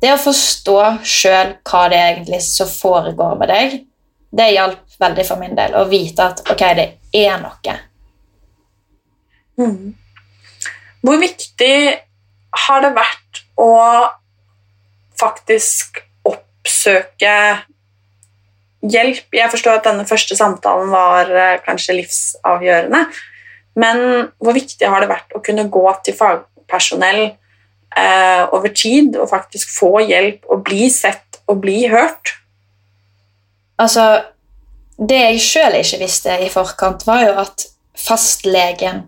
Det 0.00 0.12
å 0.14 0.18
forstå 0.22 1.02
sjøl 1.02 1.56
hva 1.66 1.80
det 1.90 1.96
er 1.98 2.12
egentlig 2.12 2.38
som 2.46 2.68
foregår 2.70 3.32
med 3.34 3.48
deg, 3.50 3.72
det 4.30 4.52
hjalp 4.52 4.94
veldig 5.00 5.24
for 5.26 5.40
min 5.40 5.56
del. 5.58 5.74
Å 5.74 5.88
vite 5.90 6.22
at 6.22 6.42
ok, 6.52 6.62
det 6.78 6.84
er 7.18 7.40
noe. 7.42 7.74
Mm. 9.58 9.96
Hvor 11.02 11.18
viktig 11.18 11.74
har 12.68 12.84
det 12.84 12.92
vært 12.94 13.42
å 13.58 13.74
faktisk 15.18 16.00
oppsøke 16.28 17.34
hjelp. 18.86 19.26
Jeg 19.34 19.50
forstår 19.50 19.80
at 19.80 19.88
denne 19.88 20.06
første 20.08 20.36
samtalen 20.38 20.92
var 20.92 21.32
eh, 21.32 21.58
kanskje 21.64 21.98
livsavgjørende. 21.98 23.02
Men 23.78 24.00
hvor 24.42 24.56
viktig 24.56 24.88
har 24.90 25.02
det 25.02 25.10
vært 25.10 25.34
å 25.34 25.42
kunne 25.44 25.68
gå 25.70 25.84
til 26.06 26.16
fagpersonell 26.18 27.22
eh, 27.28 28.44
over 28.54 28.72
tid 28.74 29.18
og 29.18 29.30
faktisk 29.30 29.70
få 29.74 29.98
hjelp 30.06 30.46
og 30.50 30.64
bli 30.66 30.88
sett 30.92 31.40
og 31.48 31.62
bli 31.64 31.84
hørt? 31.90 32.36
Altså, 33.78 34.24
Det 34.98 35.14
jeg 35.14 35.42
sjøl 35.42 35.76
ikke 35.78 36.00
visste 36.00 36.32
i 36.42 36.48
forkant, 36.50 37.04
var 37.06 37.20
jo 37.22 37.34
at 37.38 37.68
fastlegen 37.94 39.04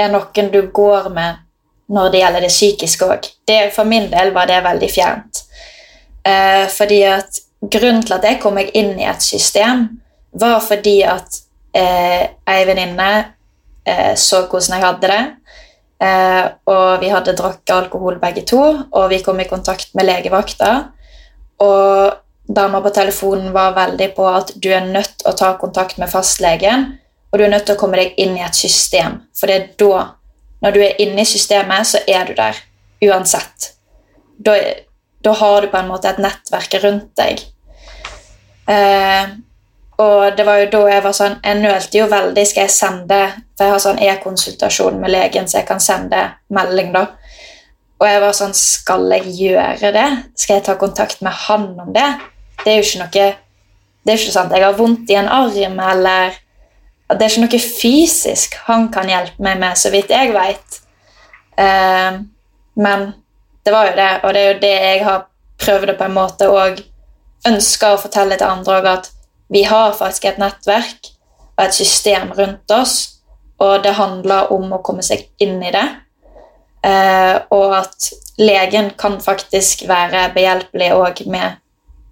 er 0.00 0.08
noen 0.08 0.48
du 0.48 0.62
går 0.72 1.10
med 1.12 1.42
når 1.92 2.10
det 2.12 2.20
gjelder 2.22 2.46
det 2.46 2.52
psykiske 2.52 3.06
òg. 3.06 3.28
For 3.74 3.88
min 3.88 4.08
del 4.10 4.32
var 4.34 4.48
det 4.50 4.62
veldig 4.64 4.90
fjernt. 4.90 5.42
Eh, 6.26 6.66
fordi 6.72 7.02
at 7.06 7.40
grunnen 7.60 8.02
til 8.02 8.16
at 8.16 8.26
jeg 8.26 8.40
kom 8.42 8.56
meg 8.58 8.72
inn 8.74 8.96
i 8.98 9.06
et 9.06 9.22
system, 9.22 9.88
var 10.36 10.60
fordi 10.60 10.98
at 11.06 11.40
eh, 11.76 12.26
ei 12.26 12.66
venninne 12.68 13.10
eh, 13.86 14.14
så 14.18 14.44
hvordan 14.46 14.76
jeg 14.76 14.86
hadde 14.86 15.12
det. 15.12 15.22
Eh, 16.02 16.44
og 16.68 17.00
vi 17.00 17.08
hadde 17.12 17.36
drukket 17.38 17.72
alkohol 17.72 18.20
begge 18.20 18.44
to, 18.48 18.62
og 18.90 19.08
vi 19.12 19.22
kom 19.24 19.40
i 19.40 19.48
kontakt 19.48 19.94
med 19.96 20.08
legevakta. 20.08 20.72
Og 21.64 22.12
dama 22.46 22.82
på 22.84 22.92
telefonen 22.94 23.52
var 23.54 23.76
veldig 23.76 24.10
på 24.16 24.28
at 24.28 24.52
du 24.60 24.68
er 24.74 24.86
nødt 24.86 25.24
å 25.26 25.34
ta 25.36 25.54
kontakt 25.60 25.98
med 25.98 26.12
fastlegen, 26.12 26.90
og 27.32 27.38
du 27.38 27.46
er 27.46 27.52
nødt 27.52 27.66
til 27.68 27.76
å 27.76 27.80
komme 27.80 27.98
deg 28.00 28.18
inn 28.22 28.36
i 28.36 28.44
et 28.44 28.56
system. 28.56 29.22
For 29.36 29.50
det 29.50 29.56
er 29.56 29.70
da, 29.80 30.02
når 30.66 30.74
du 30.74 30.80
er 30.82 30.98
inne 30.98 31.22
i 31.22 31.28
systemet, 31.30 31.86
så 31.86 32.00
er 32.10 32.26
du 32.26 32.32
der 32.34 32.56
uansett. 33.06 33.72
Da, 34.36 34.56
da 35.22 35.34
har 35.38 35.62
du 35.62 35.68
på 35.70 35.78
en 35.78 35.90
måte 35.92 36.10
et 36.10 36.18
nettverk 36.18 36.74
rundt 36.82 37.12
deg. 37.20 37.44
Eh, 38.66 39.36
og 40.02 40.34
det 40.36 40.46
var 40.48 40.58
jo 40.58 40.70
da 40.72 40.80
jeg 40.90 41.02
var 41.04 41.12
sånn 41.16 41.36
Jeg 41.38 41.58
nølte 41.60 42.00
jo 42.00 42.08
veldig. 42.10 42.42
Skal 42.50 42.64
jeg 42.66 42.72
sende 42.74 43.20
For 43.54 43.62
jeg 43.62 43.72
har 43.72 43.82
sånn 43.84 44.00
e-konsultasjon 44.02 44.98
med 45.00 45.12
legen, 45.14 45.46
så 45.46 45.60
jeg 45.60 45.68
kan 45.68 45.80
sende 45.80 46.24
melding, 46.52 46.90
da. 46.92 47.04
Og 47.96 48.08
jeg 48.10 48.24
var 48.24 48.34
sånn 48.36 48.56
Skal 48.58 49.06
jeg 49.14 49.36
gjøre 49.38 49.92
det? 49.94 50.08
Skal 50.34 50.58
jeg 50.58 50.66
ta 50.66 50.74
kontakt 50.80 51.22
med 51.22 51.32
han 51.46 51.70
om 51.78 51.94
det? 51.94 52.08
Det 52.64 52.72
er 52.72 52.80
jo 52.80 52.88
ikke 52.88 53.04
noe 53.04 53.30
Det 54.02 54.12
er 54.12 54.18
ikke 54.18 54.34
sant 54.34 54.58
jeg 54.58 54.66
har 54.66 54.76
vondt 54.76 55.14
i 55.14 55.20
en 55.22 55.30
arm, 55.30 55.80
eller 55.94 56.36
Det 57.06 57.22
er 57.22 57.30
ikke 57.30 57.44
noe 57.44 57.62
fysisk 57.62 58.56
han 58.66 58.88
kan 58.94 59.10
hjelpe 59.10 59.42
meg 59.42 59.60
med, 59.62 59.78
så 59.78 59.92
vidt 59.94 60.10
jeg 60.10 60.32
veit. 60.34 60.80
Eh, 61.58 62.18
men 62.82 63.06
det 63.64 63.74
var 63.74 63.90
jo 63.90 63.96
det, 63.96 64.10
og 64.22 64.34
det 64.34 64.40
er 64.40 64.48
jo 64.48 64.60
det 64.62 64.72
jeg 64.74 65.04
har 65.06 65.26
prøvd 65.62 65.92
å 65.92 65.98
på 65.98 66.06
en 66.06 66.16
måte 66.16 66.48
og 66.50 66.80
ønsker 67.46 67.94
å 67.94 68.00
fortelle 68.00 68.38
til 68.38 68.48
andre 68.48 68.80
òg 68.80 68.88
at 68.90 69.10
vi 69.54 69.62
har 69.66 69.94
faktisk 69.94 70.26
et 70.26 70.40
nettverk 70.42 71.12
og 71.56 71.62
et 71.64 71.76
system 71.76 72.32
rundt 72.36 72.74
oss, 72.74 72.96
og 73.62 73.84
det 73.86 73.94
handler 73.96 74.50
om 74.52 74.74
å 74.74 74.82
komme 74.84 75.04
seg 75.06 75.22
inn 75.42 75.62
i 75.62 75.72
det. 75.72 75.86
Eh, 76.86 77.36
og 77.54 77.76
at 77.78 78.10
legen 78.38 78.90
kan 78.98 79.16
faktisk 79.22 79.86
være 79.88 80.28
behjelpelig 80.34 80.90
òg 80.94 81.22
med 81.30 81.62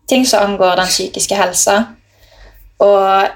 ting 0.09 0.25
som 0.27 0.47
angår 0.47 0.81
den 0.81 0.91
psykiske 0.91 1.37
helsa. 1.37 1.77
Og 2.83 3.29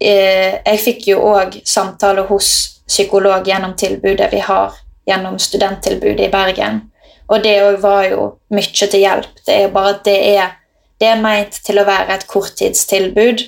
jeg 0.00 0.80
fikk 0.82 1.06
jo 1.12 1.20
òg 1.30 1.60
samtale 1.64 2.26
hos 2.28 2.48
psykolog 2.86 3.46
gjennom 3.46 3.76
tilbudet 3.78 4.28
vi 4.32 4.42
har 4.44 4.74
gjennom 5.06 5.38
studenttilbudet 5.38 6.26
i 6.26 6.32
Bergen. 6.32 6.80
Og 7.28 7.40
det 7.44 7.54
òg 7.64 7.78
var 7.80 8.04
jo 8.10 8.26
mye 8.52 8.88
til 8.90 9.00
hjelp. 9.00 9.38
Det 9.46 9.54
er 9.54 9.62
jo 9.66 9.74
bare 9.76 9.94
at 9.94 10.04
det 10.04 10.18
er 10.34 10.52
det 11.00 11.10
er 11.10 11.20
meint 11.20 11.56
til 11.66 11.80
å 11.80 11.86
være 11.86 12.14
et 12.14 12.26
korttidstilbud. 12.30 13.42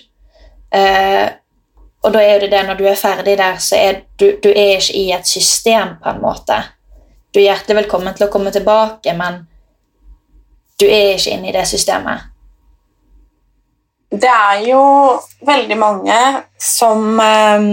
Eh, 0.75 1.27
og 2.05 2.15
da 2.15 2.23
er 2.23 2.43
det 2.43 2.51
det 2.53 2.63
når 2.67 2.79
du 2.79 2.87
er 2.91 2.99
ferdig 2.99 3.37
der, 3.39 3.59
så 3.63 3.79
er 3.79 4.01
du, 4.19 4.27
du 4.43 4.51
er 4.51 4.77
ikke 4.77 4.97
i 4.99 5.07
et 5.15 5.29
system, 5.29 5.97
på 6.03 6.11
en 6.11 6.23
måte. 6.23 6.59
Du 7.33 7.41
er 7.41 7.51
hjertelig 7.51 7.83
velkommen 7.83 8.17
til 8.17 8.27
å 8.27 8.33
komme 8.33 8.53
tilbake, 8.55 9.15
men 9.17 9.45
du 10.81 10.87
er 10.87 11.15
ikke 11.15 11.37
inne 11.37 11.51
i 11.51 11.55
det 11.57 11.65
systemet. 11.71 12.33
Det 14.11 14.31
er 14.31 14.61
jo 14.69 14.83
veldig 15.47 15.77
mange 15.79 16.19
som 16.63 17.19
eh, 17.21 17.71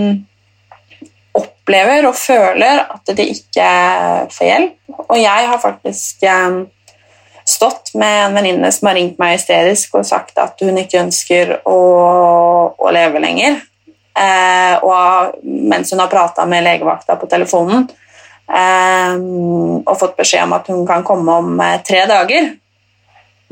opplever 1.37 2.07
og 2.09 2.15
føler 2.17 2.81
at 2.83 3.13
de 3.17 3.27
ikke 3.35 3.67
får 4.33 4.49
hjelp. 4.49 4.79
Og 5.07 5.17
jeg 5.21 5.51
har 5.51 5.61
faktisk 5.61 6.25
eh, 6.25 6.57
stått 7.45 7.93
med 7.99 8.25
en 8.25 8.39
venninne 8.39 8.71
som 8.73 8.89
har 8.89 8.97
ringt 8.97 9.21
meg 9.21 9.37
hysterisk 9.37 9.99
og 9.99 10.07
sagt 10.07 10.39
at 10.41 10.59
hun 10.63 10.79
ikke 10.79 11.03
ønsker 11.03 11.57
å, 11.69 11.79
å 12.73 12.93
leve 12.95 13.21
lenger. 13.23 13.61
Eh, 14.13 14.75
og 14.85 15.39
mens 15.43 15.93
hun 15.93 16.01
har 16.03 16.11
prata 16.11 16.45
med 16.45 16.65
legevakta 16.65 17.15
på 17.17 17.25
telefonen 17.25 17.87
eh, 18.45 19.15
og 19.81 19.95
fått 19.97 20.19
beskjed 20.19 20.45
om 20.45 20.53
at 20.53 20.69
hun 20.69 20.83
kan 20.85 21.05
komme 21.07 21.37
om 21.41 21.55
eh, 21.63 21.79
tre 21.85 22.03
dager. 22.09 22.51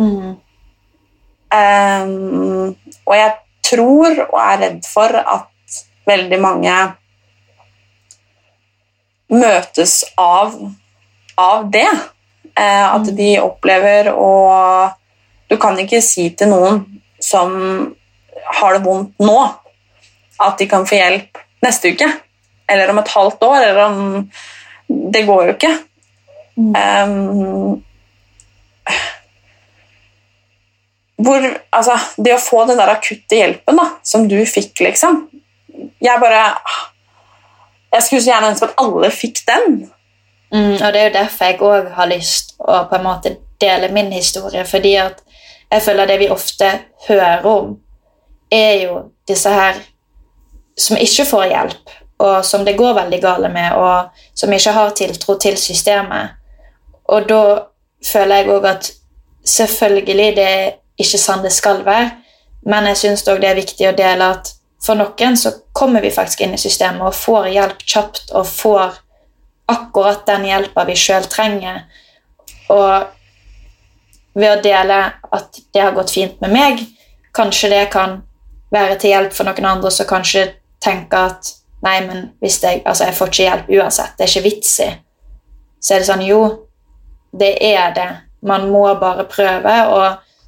Mm. 0.01 0.35
Eh, 1.51 2.07
og 3.05 3.15
jeg 3.17 3.31
tror 3.71 4.25
og 4.29 4.39
er 4.41 4.61
redd 4.65 4.87
for 4.87 5.15
at 5.21 5.47
veldig 6.07 6.39
mange 6.41 6.75
møtes 9.31 10.01
av, 10.19 10.55
av 11.39 11.69
det. 11.71 11.87
Uh, 12.51 12.95
at 12.97 13.07
Mm. 13.07 13.15
de 13.15 13.29
opplever 13.39 14.11
å 14.11 14.91
Du 15.49 15.57
kan 15.57 15.77
ikke 15.79 16.01
si 16.01 16.29
til 16.29 16.47
noen 16.47 17.01
som 17.19 17.95
har 18.59 18.73
det 18.73 18.83
vondt 18.85 19.19
nå, 19.19 19.55
at 20.39 20.57
de 20.57 20.67
kan 20.67 20.85
få 20.87 20.95
hjelp 20.95 21.37
neste 21.63 21.91
uke. 21.91 22.07
Eller 22.69 22.89
om 22.89 22.99
et 22.99 23.07
halvt 23.07 23.41
år. 23.43 23.57
Eller 23.61 23.85
om 23.85 24.31
Det 25.11 25.25
går 25.27 25.45
jo 25.45 25.53
ikke. 25.53 25.73
Um, 26.57 27.83
hvor, 31.23 31.45
altså, 31.71 31.97
det 32.17 32.35
å 32.35 32.41
få 32.41 32.65
den 32.69 32.79
der 32.79 32.93
akutte 32.93 33.37
hjelpen 33.37 33.79
da, 33.79 33.87
som 34.03 34.27
du 34.29 34.39
fikk, 34.45 34.79
liksom 34.79 35.27
Jeg 36.01 36.19
bare 36.21 36.43
Jeg 37.91 38.03
skulle 38.03 38.21
så 38.21 38.31
gjerne 38.31 38.51
ønske 38.53 38.69
at 38.69 38.77
alle 38.79 39.09
fikk 39.11 39.41
den. 39.47 39.81
Mm, 40.53 40.77
og 40.77 40.93
det 40.93 40.99
er 40.99 41.07
jo 41.09 41.15
derfor 41.15 41.45
jeg 41.49 41.61
òg 41.67 41.89
har 41.95 42.07
lyst 42.11 42.53
å 42.59 42.83
på 42.87 42.95
en 42.95 43.03
måte 43.03 43.33
dele 43.61 43.89
min 43.91 44.11
historie. 44.11 44.63
Fordi 44.65 44.93
at 44.99 45.19
jeg 45.71 45.83
føler 45.83 46.07
det 46.07 46.19
vi 46.19 46.29
ofte 46.31 46.69
hører 47.07 47.45
om, 47.47 47.73
er 48.51 48.73
jo 48.85 48.97
disse 49.27 49.51
her 49.51 49.79
som 50.79 50.99
ikke 50.99 51.25
får 51.27 51.45
hjelp, 51.51 51.93
og 52.23 52.45
som 52.45 52.65
det 52.65 52.77
går 52.79 52.95
veldig 52.97 53.19
gale 53.21 53.51
med, 53.51 53.75
og 53.75 54.11
som 54.35 54.53
ikke 54.53 54.75
har 54.75 54.95
tiltro 54.95 55.37
til 55.39 55.57
systemet. 55.59 56.35
Og 57.11 57.27
da 57.29 57.43
føler 58.05 58.41
jeg 58.41 58.51
òg 58.55 58.67
at 58.71 58.91
selvfølgelig 59.47 60.35
det 60.35 60.47
er 60.47 60.71
ikke 60.99 61.19
sånn 61.21 61.43
det 61.45 61.53
skal 61.55 61.83
være, 61.85 62.11
men 62.67 62.89
jeg 62.91 62.99
syns 62.99 63.23
det 63.25 63.37
er 63.47 63.57
viktig 63.57 63.87
å 63.89 63.95
dele 63.97 64.33
at 64.35 64.51
for 64.81 64.97
noen 64.97 65.37
så 65.37 65.51
kommer 65.77 66.01
vi 66.01 66.11
faktisk 66.13 66.41
inn 66.41 66.55
i 66.57 66.61
systemet 66.61 67.05
og 67.05 67.17
får 67.17 67.51
hjelp 67.53 67.83
kjapt 67.85 68.31
og 68.37 68.47
får 68.49 68.97
akkurat 69.71 70.25
den 70.25 70.47
hjelpa 70.49 70.85
vi 70.89 70.95
sjøl 70.97 71.27
trenger. 71.29 71.83
Og 72.73 73.05
ved 74.33 74.55
å 74.55 74.63
dele 74.63 74.99
at 75.31 75.61
det 75.73 75.83
har 75.83 75.93
gått 75.95 76.13
fint 76.15 76.41
med 76.41 76.53
meg, 76.53 76.81
kanskje 77.35 77.69
det 77.71 77.85
kan 77.93 78.21
være 78.73 78.97
til 78.99 79.13
hjelp 79.13 79.35
for 79.35 79.47
noen 79.47 79.69
andre 79.69 79.91
som 79.93 80.09
kanskje 80.09 80.47
tenker 80.81 81.29
at 81.29 81.53
nei, 81.85 81.99
men 82.05 82.27
hvis 82.41 82.61
jeg, 82.63 82.81
altså 82.85 83.07
jeg 83.07 83.17
får 83.17 83.31
ikke 83.31 83.47
hjelp 83.47 83.71
uansett, 83.77 84.17
det 84.17 84.25
er 84.25 84.33
ikke 84.33 84.47
vits 84.47 84.73
i. 84.85 84.89
Så 85.81 85.95
er 85.95 86.01
det 86.01 86.09
sånn 86.09 86.25
jo, 86.25 86.41
det 87.37 87.55
er 87.63 87.93
det. 87.95 88.09
Man 88.45 88.69
må 88.73 88.85
bare 89.01 89.27
prøve 89.29 89.75
å 89.93 90.01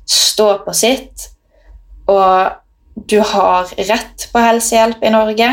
stå 0.10 0.50
på 0.66 0.74
sitt. 0.74 1.30
Og 2.08 2.52
du 2.96 3.20
har 3.20 3.72
rett 3.90 4.28
på 4.32 4.42
helsehjelp 4.44 5.04
i 5.04 5.14
Norge. 5.14 5.52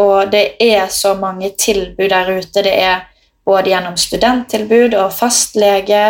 Og 0.00 0.30
det 0.30 0.44
er 0.62 0.88
så 0.90 1.14
mange 1.18 1.52
tilbud 1.58 2.08
der 2.10 2.30
ute. 2.38 2.62
Det 2.62 2.74
er 2.74 3.04
både 3.44 3.70
gjennom 3.70 3.96
studenttilbud 3.96 4.94
og 4.98 5.12
fastlege, 5.12 6.04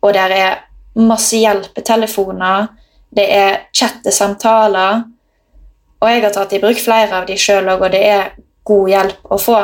og 0.00 0.14
der 0.14 0.34
er 0.34 0.58
masse 0.98 1.36
hjelpetelefoner, 1.36 2.66
det 3.10 3.26
er 3.34 3.56
chattesamtaler. 3.74 5.02
Og 6.00 6.10
jeg 6.10 6.22
har 6.22 6.34
tatt 6.34 6.52
i 6.54 6.60
bruk 6.62 6.78
flere 6.78 7.18
av 7.18 7.26
de 7.26 7.34
sjøl 7.38 7.70
òg, 7.72 7.82
og 7.82 7.94
det 7.94 8.02
er 8.06 8.30
god 8.68 8.92
hjelp 8.92 9.32
å 9.34 9.38
få. 9.42 9.58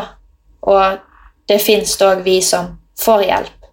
Og 0.75 0.99
det 1.49 1.61
fins 1.63 1.95
òg 2.03 2.25
vi 2.27 2.41
som 2.43 2.73
får 2.99 3.27
hjelp. 3.29 3.71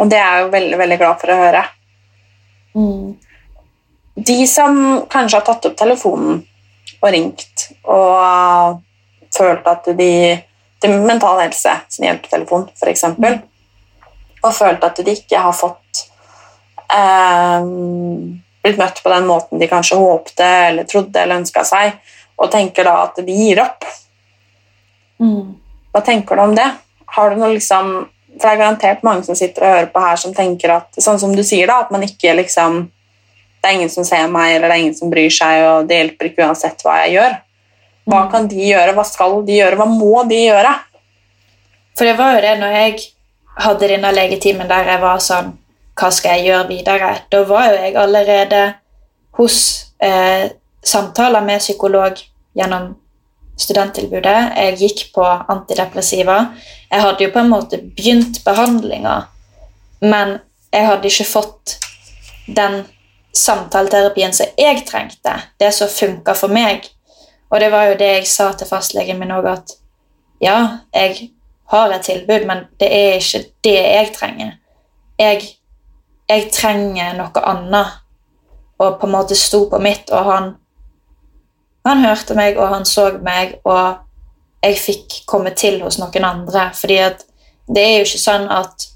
Og 0.00 0.08
det 0.08 0.18
er 0.18 0.36
jeg 0.36 0.44
jo 0.46 0.52
veldig, 0.54 0.78
veldig 0.80 0.98
glad 1.02 1.20
for 1.20 1.32
å 1.32 1.40
høre. 1.40 1.62
Mm. 2.76 3.12
De 4.28 4.38
som 4.48 4.78
kanskje 5.12 5.38
har 5.40 5.46
tatt 5.46 5.68
opp 5.68 5.76
telefonen 5.76 6.40
og 7.02 7.10
ringt 7.12 7.66
og 7.82 8.80
følt 9.32 9.68
at 9.68 9.90
de 9.98 10.12
til 10.82 11.02
Mental 11.06 11.38
Helse 11.38 11.74
sin 11.92 12.08
hjelpetelefon, 12.08 12.66
f.eks., 12.74 13.04
og 14.42 14.54
følt 14.56 14.82
at 14.82 14.98
de 15.06 15.12
ikke 15.14 15.38
har 15.38 15.54
fått 15.54 16.00
eh, 16.90 17.66
blitt 18.62 18.80
møtt 18.80 18.98
på 19.04 19.12
den 19.12 19.28
måten 19.28 19.62
de 19.62 19.68
kanskje 19.70 20.00
håpte 20.00 20.48
eller 20.68 20.88
trodde 20.90 21.22
eller 21.22 21.38
ønska 21.38 21.62
seg, 21.66 22.00
og 22.34 22.50
tenker 22.50 22.88
da 22.88 22.96
at 23.04 23.20
de 23.22 23.36
gir 23.36 23.62
opp. 23.62 23.86
Mm. 25.22 25.54
Hva 25.94 26.02
tenker 26.02 26.38
du 26.38 26.42
om 26.48 26.56
det? 26.58 26.66
Har 27.14 27.30
du 27.30 27.38
noe 27.38 27.52
liksom 27.54 27.94
For 28.38 28.48
det 28.48 28.52
er 28.54 28.60
garantert 28.62 29.02
mange 29.04 29.24
som 29.26 29.36
sitter 29.38 29.62
og 29.62 29.74
hører 29.74 29.88
på 29.92 30.00
her, 30.00 30.16
som 30.16 30.34
tenker 30.34 30.72
at 30.78 30.98
sånn 30.98 31.18
som 31.20 31.34
du 31.36 31.42
sier 31.44 31.66
da, 31.68 31.80
at 31.84 31.90
man 31.94 32.02
ikke 32.06 32.34
liksom 32.38 32.90
Det 33.62 33.70
er 33.70 33.76
ingen 33.76 33.90
som 33.90 34.02
ser 34.02 34.26
meg, 34.26 34.56
eller 34.56 34.66
det 34.68 34.74
er 34.74 34.80
ingen 34.82 34.94
som 34.98 35.10
bryr 35.10 35.30
seg, 35.30 35.60
og 35.62 35.84
det 35.86 35.94
hjelper 36.00 36.26
ikke 36.26 36.42
uansett 36.48 36.80
hva 36.82 36.96
jeg 37.04 37.12
gjør. 37.14 37.36
Hva 38.10 38.24
Mm. 38.24 38.30
kan 38.32 38.48
de 38.48 38.56
gjøre? 38.56 38.94
Hva 38.96 39.04
skal 39.06 39.36
de 39.46 39.52
gjøre? 39.52 39.76
Hva 39.76 39.86
må 39.86 40.28
de 40.28 40.40
gjøre? 40.48 40.72
For 41.96 42.04
det 42.04 42.16
var 42.18 42.34
jo 42.34 42.40
det 42.40 42.58
når 42.58 42.72
jeg 42.74 43.00
hadde 43.58 43.88
denne 43.88 44.12
legetimen 44.12 44.68
der 44.68 44.84
jeg 44.84 45.00
var 45.00 45.18
sånn 45.18 45.52
Hva 45.94 46.10
skal 46.10 46.38
jeg 46.38 46.46
gjøre 46.48 46.68
videre? 46.68 47.18
Da 47.30 47.44
var 47.44 47.68
jo 47.68 47.76
jeg 47.84 47.94
allerede 47.96 48.74
hos 49.38 49.58
eh, 50.00 50.48
samtaler 50.82 51.40
med 51.44 51.60
psykolog 51.60 52.18
gjennom 52.56 52.96
studenttilbudet. 53.56 54.52
Jeg 54.56 54.78
gikk 54.80 55.04
på 55.14 55.24
antidepressiva. 55.24 56.38
Jeg 56.90 57.04
hadde 57.04 57.24
jo 57.24 57.32
på 57.34 57.42
en 57.42 57.52
måte 57.52 57.80
begynt 57.82 58.42
behandlinga, 58.44 59.22
men 60.00 60.38
jeg 60.72 60.88
hadde 60.88 61.08
ikke 61.08 61.28
fått 61.28 61.76
den 62.46 62.82
samtaleterapien 63.32 64.32
som 64.32 64.50
jeg 64.58 64.84
trengte. 64.88 65.36
Det 65.58 65.72
som 65.74 65.88
funka 65.88 66.34
for 66.36 66.52
meg. 66.52 66.88
Og 67.52 67.60
det 67.60 67.68
var 67.72 67.90
jo 67.90 67.98
det 68.00 68.10
jeg 68.16 68.28
sa 68.28 68.50
til 68.56 68.68
fastlegen 68.68 69.18
min 69.20 69.32
òg, 69.34 69.48
at 69.52 69.74
ja, 70.42 70.78
jeg 70.94 71.30
har 71.72 71.92
et 71.92 72.02
tilbud, 72.02 72.46
men 72.48 72.64
det 72.80 72.88
er 72.92 73.18
ikke 73.20 73.42
det 73.64 73.76
jeg 73.76 74.12
trenger. 74.16 74.54
Jeg, 75.20 75.42
jeg 76.28 76.48
trenger 76.52 77.12
noe 77.18 77.44
annet. 77.52 77.98
Og 78.82 78.96
på 78.98 79.06
en 79.06 79.14
måte 79.14 79.36
sto 79.38 79.66
på 79.70 79.78
mitt, 79.78 80.10
og 80.10 80.26
han, 80.26 80.48
han 81.84 82.04
hørte 82.04 82.34
meg, 82.38 82.58
og 82.58 82.68
han 82.74 82.84
så 82.86 83.08
meg, 83.22 83.58
og 83.64 83.98
jeg 84.62 84.78
fikk 84.78 85.20
komme 85.26 85.50
til 85.58 85.80
hos 85.82 85.98
noen 85.98 86.24
andre. 86.24 86.70
fordi 86.74 86.98
det 87.66 87.82
er 87.82 87.96
jo 87.98 88.06
ikke 88.06 88.18
sånn 88.22 88.48
at 88.50 88.88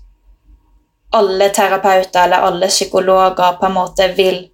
alle 1.16 1.49
terapeuter 1.55 2.25
eller 2.25 2.44
alle 2.44 2.68
psykologer 2.68 3.59
på 3.61 3.66
en 3.66 3.75
måte 3.75 4.09
vil 4.16 4.44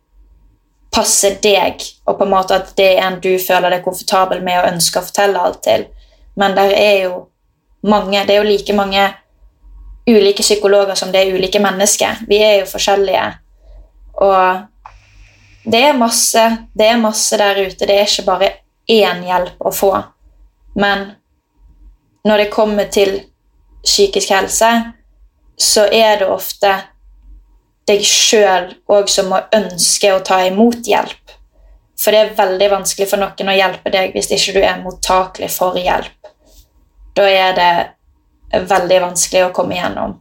passe 0.92 1.30
deg, 1.42 1.80
og 2.06 2.18
på 2.18 2.24
en 2.24 2.32
måte 2.34 2.56
at 2.56 2.74
det 2.76 2.88
er 2.96 3.06
en 3.06 3.20
du 3.20 3.38
føler 3.40 3.72
deg 3.72 3.84
komfortabel 3.84 4.42
med 4.44 4.60
og 4.60 4.74
ønsker 4.74 5.00
å 5.00 5.06
fortelle 5.06 5.40
alt 5.40 5.62
til. 5.64 5.86
Men 6.36 6.56
der 6.56 6.72
er 6.76 6.96
jo 7.06 7.14
mange, 7.88 8.24
det 8.26 8.36
er 8.36 8.42
jo 8.42 8.50
like 8.50 8.76
mange 8.76 9.06
ulike 10.08 10.42
psykologer 10.44 10.94
som 10.98 11.12
det 11.12 11.22
er 11.22 11.34
ulike 11.34 11.62
mennesker. 11.62 12.24
Vi 12.28 12.42
er 12.42 12.60
jo 12.60 12.68
forskjellige. 12.68 13.24
Og 14.20 14.62
det 15.64 15.82
er 15.88 15.98
masse, 15.98 16.44
det 16.74 16.88
er 16.90 17.00
masse 17.00 17.36
der 17.38 17.60
ute. 17.66 17.86
Det 17.86 17.94
er 17.94 18.08
ikke 18.08 18.26
bare 18.26 18.48
én 18.90 19.22
hjelp 19.26 19.60
å 19.62 19.72
få. 19.74 19.92
Men 20.74 21.12
når 22.26 22.44
det 22.44 22.54
kommer 22.54 22.90
til 22.90 23.20
psykisk 23.82 24.30
helse, 24.34 24.70
så 25.56 25.86
er 25.92 26.18
det 26.22 26.30
ofte 26.30 26.72
deg 27.86 28.04
sjøl 28.06 28.70
òg 28.90 29.10
som 29.10 29.30
må 29.30 29.40
ønske 29.54 30.12
å 30.14 30.22
ta 30.26 30.40
imot 30.46 30.86
hjelp. 30.86 31.34
For 31.98 32.14
det 32.14 32.20
er 32.20 32.36
veldig 32.38 32.68
vanskelig 32.72 33.08
for 33.10 33.22
noen 33.22 33.50
å 33.52 33.56
hjelpe 33.56 33.90
deg 33.94 34.14
hvis 34.16 34.30
ikke 34.34 34.56
du 34.56 34.62
er 34.64 34.82
mottakelig 34.82 35.50
for 35.54 35.78
hjelp. 35.78 36.30
Da 37.14 37.26
er 37.28 37.58
det 37.58 38.64
veldig 38.70 39.02
vanskelig 39.06 39.44
å 39.46 39.52
komme 39.54 39.76
igjennom. 39.76 40.16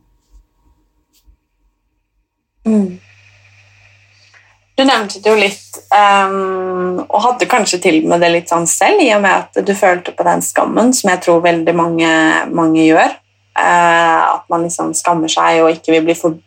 Du 4.80 4.86
nevnte 4.88 5.20
det 5.22 5.30
jo 5.30 5.38
litt, 5.38 5.78
um, 5.94 7.02
og 7.04 7.20
hadde 7.26 7.50
kanskje 7.52 7.82
til 7.84 8.00
med 8.08 8.24
det 8.24 8.32
litt 8.34 8.52
sånn 8.52 8.66
selv, 8.70 9.04
i 9.04 9.12
og 9.14 9.22
med 9.26 9.44
at 9.44 9.66
du 9.68 9.74
følte 9.78 10.14
på 10.16 10.26
den 10.26 10.42
skammen, 10.46 10.94
som 10.96 11.12
jeg 11.12 11.22
tror 11.26 11.44
veldig 11.44 11.76
mange, 11.78 12.12
mange 12.56 12.86
gjør. 12.88 13.18
Uh, 13.52 14.38
at 14.38 14.46
man 14.50 14.64
liksom 14.64 14.94
skammer 14.96 15.30
seg 15.32 15.60
og 15.62 15.74
ikke 15.76 15.92
vil 15.98 16.06
bli 16.08 16.16
for, 16.18 16.40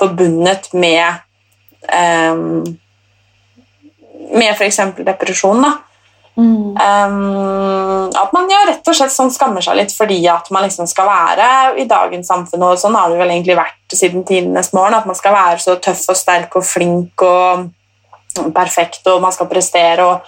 forbundet 0.00 0.70
med 0.72 1.20
um, 1.92 2.64
med 4.32 4.50
f.eks. 4.54 4.80
depresjon. 5.04 5.62
da. 5.62 5.76
Um, 6.38 8.10
at 8.14 8.32
man 8.32 8.50
ja, 8.50 8.60
rett 8.68 8.86
og 8.86 8.94
slett 8.94 9.10
sånn 9.10 9.32
skammer 9.34 9.64
seg 9.64 9.74
litt 9.80 9.90
fordi 9.94 10.20
at 10.30 10.46
man 10.54 10.62
liksom 10.68 10.86
skal 10.86 11.08
være 11.08 11.48
i 11.82 11.88
dagens 11.90 12.30
samfunn, 12.30 12.62
og 12.68 12.78
sånn 12.78 12.94
har 12.98 13.10
det 13.10 13.18
vel 13.18 13.32
egentlig 13.34 13.58
vært 13.58 13.77
siden 13.96 14.24
tidenes 14.28 14.72
morgen. 14.72 14.94
At 14.94 15.06
man 15.06 15.16
skal 15.16 15.36
være 15.36 15.58
så 15.62 15.78
tøff 15.82 16.04
og 16.08 16.16
sterk 16.18 16.56
og 16.58 16.66
flink 16.66 17.22
og 17.22 17.68
perfekt, 18.54 19.06
og 19.06 19.22
man 19.22 19.32
skal 19.32 19.48
prestere. 19.50 20.04
Og 20.04 20.20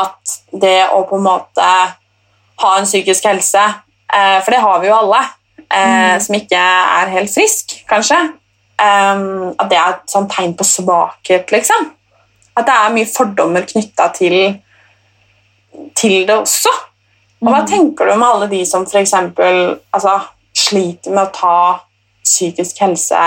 at 0.00 0.36
det 0.62 0.78
å 0.94 1.02
på 1.08 1.18
en 1.18 1.26
måte 1.26 1.68
ha 2.60 2.72
en 2.78 2.88
psykisk 2.88 3.26
helse, 3.30 3.62
eh, 4.12 4.38
for 4.44 4.54
det 4.54 4.60
har 4.62 4.80
vi 4.80 4.90
jo 4.90 4.98
alle, 4.98 5.22
eh, 5.70 6.16
mm. 6.16 6.20
som 6.20 6.36
ikke 6.36 6.60
er 7.00 7.14
helt 7.14 7.32
frisk, 7.34 7.74
kanskje, 7.88 8.18
eh, 8.80 9.24
at 9.58 9.70
det 9.70 9.78
er 9.78 9.94
et 9.94 10.12
sånt 10.12 10.30
tegn 10.32 10.54
på 10.54 10.66
svakhet, 10.66 11.50
liksom. 11.50 11.90
At 12.56 12.66
det 12.66 12.76
er 12.76 12.94
mye 12.94 13.08
fordommer 13.08 13.66
knytta 13.66 14.10
til, 14.14 14.36
til 15.96 16.26
det 16.28 16.36
også. 16.36 16.72
Og 17.40 17.48
hva 17.48 17.62
mm. 17.62 17.70
tenker 17.70 18.06
du 18.06 18.12
om 18.12 18.26
alle 18.26 18.50
de 18.50 18.64
som 18.68 18.84
f.eks. 18.84 19.14
Altså, 19.16 20.18
sliter 20.52 21.14
med 21.14 21.22
å 21.24 21.32
ta 21.32 21.56
psykisk 22.24 22.80
helse 22.80 23.20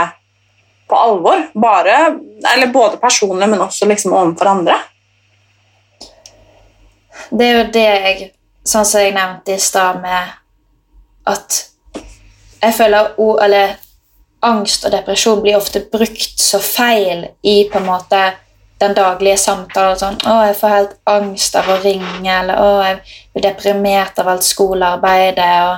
på 0.89 0.95
alvor? 0.95 1.47
Bare, 1.53 1.97
eller 2.53 2.73
både 2.73 2.97
personlig, 2.97 3.49
men 3.49 3.61
også 3.61 3.85
liksom 3.89 4.13
overfor 4.13 4.51
andre? 4.55 4.79
Det 7.29 7.47
er 7.47 7.59
jo 7.59 7.67
det 7.73 7.89
jeg 7.89 8.31
Sånn 8.63 8.85
som 8.87 9.01
jeg 9.03 9.11
nevnte 9.11 9.57
i 9.57 9.59
stad, 9.59 9.97
med 9.99 10.29
at 11.27 11.55
jeg 12.61 12.75
føler 12.77 13.09
eller, 13.43 13.73
angst 14.43 14.85
og 14.85 14.91
depresjon 14.91 15.41
blir 15.43 15.57
ofte 15.57 15.81
brukt 15.91 16.39
så 16.39 16.59
feil 16.63 17.25
i 17.47 17.63
på 17.71 17.79
en 17.79 17.87
måte 17.87 18.21
den 18.81 18.95
daglige 18.97 19.37
samtalen. 19.39 19.99
Sånn 19.99 20.17
'Å, 20.19 20.35
jeg 20.47 20.57
får 20.59 20.75
helt 20.75 20.95
angst 21.07 21.55
av 21.55 21.69
å 21.69 21.79
ringe', 21.83 22.39
eller 22.39 22.55
'Å, 22.55 22.83
jeg 22.83 22.99
blir 23.33 23.43
deprimert 23.47 24.19
av 24.19 24.27
alt 24.27 24.43
skolearbeidet'. 24.43 25.61
Og, 25.67 25.77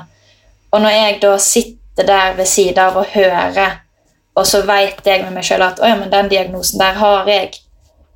og 0.72 0.82
når 0.82 0.90
jeg 0.90 1.22
da 1.22 1.38
sitter 1.38 1.85
der 2.04 2.34
ved 2.36 2.46
siden 2.46 2.82
av 2.84 2.98
å 2.98 3.06
høre, 3.08 3.70
og 4.36 4.48
så 4.48 4.62
vet 4.68 5.06
jeg 5.06 5.24
med 5.24 5.34
meg 5.34 5.44
sjøl 5.48 5.64
at 5.64 5.80
'Å 5.80 5.88
ja, 5.88 5.96
men 5.96 6.12
den 6.12 6.30
diagnosen 6.30 6.80
der 6.80 6.94
har 6.94 7.26
jeg', 7.26 7.62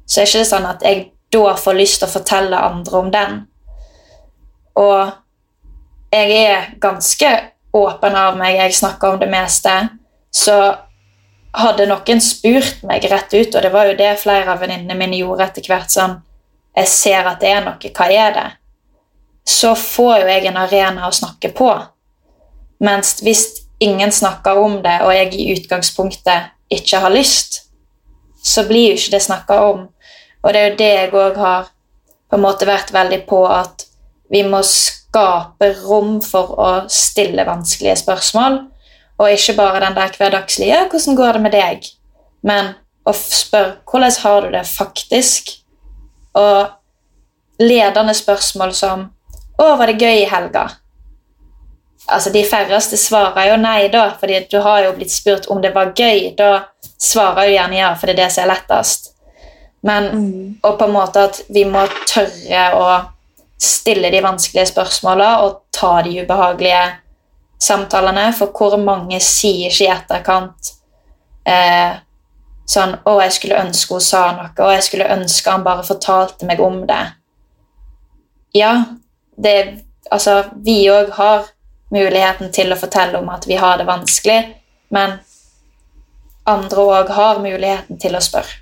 så 0.06 0.22
er 0.22 0.26
det 0.26 0.36
ikke 0.36 0.46
sånn 0.46 0.66
at 0.66 0.84
jeg 0.84 1.12
da 1.32 1.56
får 1.56 1.74
lyst 1.74 2.00
til 2.00 2.08
å 2.08 2.12
fortelle 2.12 2.58
andre 2.58 2.98
om 2.98 3.12
den. 3.12 3.48
Og 4.76 5.12
jeg 6.12 6.32
er 6.32 6.70
ganske 6.82 7.30
åpen 7.74 8.16
av 8.16 8.38
meg, 8.38 8.58
jeg 8.58 8.74
snakker 8.74 9.14
om 9.14 9.20
det 9.20 9.30
meste. 9.30 9.90
Så 10.32 10.76
hadde 11.54 11.88
noen 11.90 12.22
spurt 12.22 12.84
meg 12.84 13.06
rett 13.12 13.34
ut, 13.34 13.56
og 13.56 13.62
det 13.62 13.72
var 13.74 13.90
jo 13.90 13.98
det 13.98 14.16
flere 14.22 14.54
av 14.54 14.62
venninnene 14.62 14.98
mine 14.98 15.22
gjorde 15.22 15.50
etter 15.50 15.70
hvert 15.70 15.94
sånn 15.94 16.20
Jeg 16.78 16.88
ser 16.88 17.26
at 17.28 17.40
det 17.42 17.50
er 17.50 17.64
noe, 17.66 17.90
hva 17.92 18.06
er 18.14 18.34
det? 18.34 18.50
Så 19.44 19.74
får 19.76 20.20
jo 20.22 20.28
jeg 20.30 20.46
en 20.46 20.60
arena 20.62 21.08
å 21.08 21.12
snakke 21.12 21.50
på. 21.52 21.68
Mens 22.80 23.18
hvis 23.26 23.66
ingen 23.80 24.12
snakker 24.12 24.58
om 24.60 24.80
det, 24.84 25.02
og 25.02 25.14
jeg 25.16 25.34
i 25.36 25.52
utgangspunktet 25.56 26.52
ikke 26.70 27.02
har 27.04 27.14
lyst, 27.14 27.62
så 28.44 28.64
blir 28.68 28.92
jo 28.92 29.00
ikke 29.00 29.16
det 29.18 29.22
snakka 29.26 29.60
om. 29.72 29.86
Og 30.44 30.54
det 30.54 30.60
er 30.62 30.70
jo 30.70 30.80
det 30.80 30.90
jeg 30.90 31.14
òg 31.14 31.38
har 31.40 31.70
på 32.30 32.38
en 32.38 32.44
måte 32.46 32.68
vært 32.70 32.94
veldig 32.94 33.24
på, 33.28 33.44
at 33.48 33.86
vi 34.32 34.44
må 34.46 34.62
skape 34.64 35.72
rom 35.84 36.20
for 36.22 36.54
å 36.60 36.72
stille 36.92 37.48
vanskelige 37.48 37.98
spørsmål 38.04 38.60
og 39.20 39.32
ikke 39.32 39.56
bare 39.58 39.82
den 39.84 39.96
der 39.96 40.16
hverdagslige 40.18 40.88
'Hvordan 40.88 41.16
går 41.16 41.32
det 41.34 41.42
med 41.42 41.52
deg?' 41.52 41.86
men 42.44 42.74
å 43.06 43.14
spørre 43.14 43.76
'Hvordan 43.86 44.22
har 44.22 44.42
du 44.42 44.52
det 44.52 44.66
faktisk?' 44.66 45.58
Og 46.34 46.68
ledende 47.60 48.14
spørsmål 48.14 48.74
som 48.74 49.12
'Å, 49.60 49.78
var 49.78 49.86
det 49.86 50.02
gøy 50.02 50.22
i 50.22 50.30
helga?' 50.30 50.76
Altså, 52.12 52.30
De 52.34 52.44
færreste 52.46 52.98
svarer 52.98 53.52
jo 53.52 53.60
nei, 53.62 53.88
da, 53.94 54.10
fordi 54.20 54.42
du 54.52 54.60
har 54.66 54.84
jo 54.86 54.96
blitt 54.98 55.14
spurt 55.14 55.48
om 55.50 55.62
det 55.62 55.74
var 55.76 55.94
gøy. 55.96 56.34
Da 56.38 56.66
svarer 56.82 57.50
jo 57.50 57.56
gjerne 57.58 57.80
ja, 57.80 57.94
for 57.96 58.10
det 58.10 58.18
er 58.18 58.24
det 58.24 58.32
som 58.34 58.44
er 58.46 58.54
lettest. 58.54 59.14
Men 59.82 60.10
mm. 60.12 60.60
og 60.64 60.80
på 60.80 60.88
en 60.90 60.96
måte 60.96 61.24
at 61.30 61.42
vi 61.54 61.64
må 61.70 61.86
tørre 62.10 62.66
å 62.76 62.88
stille 63.60 64.12
de 64.12 64.24
vanskelige 64.24 64.72
spørsmåla 64.72 65.30
og 65.46 65.62
ta 65.76 66.00
de 66.04 66.18
ubehagelige 66.24 66.84
samtalene, 67.60 68.30
for 68.36 68.52
hvor 68.56 68.78
mange 68.80 69.20
sier 69.24 69.68
ikke 69.68 69.86
i 69.86 69.92
etterkant 69.92 70.72
eh, 71.48 72.00
sånn 72.70 72.96
'Å, 73.04 73.16
jeg 73.24 73.36
skulle 73.36 73.60
ønske 73.60 73.98
hun 73.98 74.04
sa 74.04 74.24
noe. 74.36 74.52
Å, 74.54 74.72
jeg 74.78 74.86
skulle 74.88 75.12
ønske 75.16 75.52
han 75.52 75.66
bare 75.66 75.88
fortalte 75.88 76.48
meg 76.48 76.62
om 76.64 76.86
det.' 76.88 77.06
Ja, 78.56 78.74
det 79.38 79.86
Altså, 80.10 80.44
vi 80.66 80.90
òg 80.90 81.12
har 81.14 81.44
muligheten 81.94 82.52
til 82.54 82.72
å 82.74 82.78
fortelle 82.80 83.20
om 83.20 83.30
at 83.34 83.48
vi 83.50 83.58
har 83.60 83.80
det 83.80 83.88
vanskelig, 83.90 84.40
men 84.94 85.18
andre 86.50 86.86
òg 87.00 87.14
har 87.14 87.42
muligheten 87.44 88.00
til 88.02 88.18
å 88.18 88.24
spørre. 88.24 88.62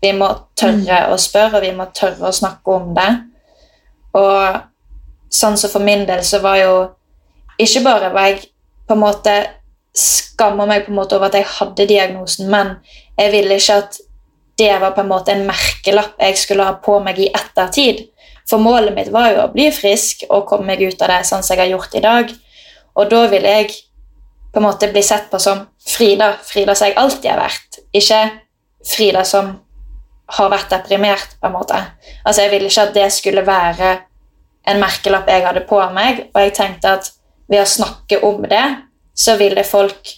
Vi 0.00 0.12
må 0.12 0.28
tørre 0.58 1.00
mm. 1.06 1.12
å 1.12 1.18
spørre, 1.20 1.58
og 1.58 1.64
vi 1.64 1.72
må 1.76 1.88
tørre 1.96 2.28
å 2.28 2.34
snakke 2.34 2.74
om 2.74 2.92
det. 2.96 3.10
Og 4.16 4.58
sånn 5.32 5.56
som 5.58 5.72
for 5.72 5.84
min 5.84 6.04
del 6.08 6.22
så 6.24 6.40
var 6.44 6.60
jo 6.60 6.74
ikke 7.60 7.82
bare 7.84 8.12
var 8.12 8.30
jeg 8.30 8.44
på 8.86 8.94
en 8.94 9.02
måte 9.02 9.36
skamma 9.96 10.66
meg 10.68 10.84
på 10.84 10.92
en 10.92 10.98
måte 10.98 11.16
over 11.16 11.30
at 11.30 11.38
jeg 11.38 11.48
hadde 11.56 11.88
diagnosen, 11.88 12.50
men 12.52 12.76
jeg 13.16 13.32
ville 13.32 13.56
ikke 13.56 13.78
at 13.80 13.96
det 14.60 14.72
var 14.80 14.92
på 14.96 15.02
en 15.02 15.10
måte 15.10 15.32
en 15.32 15.46
merkelapp 15.48 16.20
jeg 16.20 16.38
skulle 16.40 16.64
ha 16.64 16.76
på 16.80 16.98
meg 17.04 17.18
i 17.20 17.30
ettertid. 17.32 18.06
For 18.48 18.62
målet 18.62 18.94
mitt 18.94 19.10
var 19.12 19.32
jo 19.32 19.42
å 19.42 19.52
bli 19.52 19.66
frisk 19.74 20.22
og 20.30 20.46
komme 20.48 20.70
meg 20.70 20.84
ut 20.84 21.02
av 21.02 21.10
det 21.12 21.22
sånn 21.28 21.42
som 21.44 21.56
jeg 21.56 21.64
har 21.64 21.72
gjort 21.74 21.96
i 21.98 22.04
dag. 22.04 22.30
Og 22.96 23.10
da 23.10 23.26
vil 23.30 23.44
jeg 23.44 23.70
på 24.52 24.60
en 24.60 24.66
måte 24.66 24.88
bli 24.88 25.02
sett 25.04 25.28
på 25.30 25.38
som 25.42 25.66
Frida, 25.86 26.32
Frida 26.44 26.74
som 26.74 26.88
jeg 26.88 26.96
alltid 26.96 27.30
har 27.30 27.42
vært. 27.42 27.80
Ikke 27.92 28.20
Frida 28.86 29.24
som 29.28 29.52
har 30.36 30.50
vært 30.50 30.72
deprimert, 30.72 31.36
på 31.40 31.46
en 31.46 31.54
måte. 31.54 31.78
Altså, 32.24 32.42
Jeg 32.42 32.50
ville 32.50 32.70
ikke 32.70 32.82
at 32.88 32.94
det 32.94 33.12
skulle 33.12 33.46
være 33.46 33.98
en 34.66 34.80
merkelapp 34.80 35.28
jeg 35.30 35.46
hadde 35.46 35.66
på 35.68 35.78
meg, 35.94 36.26
og 36.34 36.40
jeg 36.40 36.54
tenkte 36.56 36.96
at 36.98 37.12
ved 37.48 37.62
å 37.62 37.68
snakke 37.70 38.18
om 38.26 38.42
det, 38.50 38.64
så 39.14 39.36
ville 39.38 39.64
folk 39.64 40.10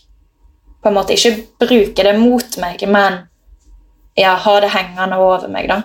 på 0.82 0.88
en 0.88 0.94
måte 0.96 1.12
ikke 1.18 1.34
bruke 1.60 2.06
det 2.06 2.14
mot 2.18 2.56
meg, 2.62 2.82
men 2.88 3.24
ja, 4.16 4.34
ha 4.38 4.54
det 4.62 4.72
hengende 4.72 5.18
over 5.20 5.50
meg, 5.52 5.68
da. 5.68 5.82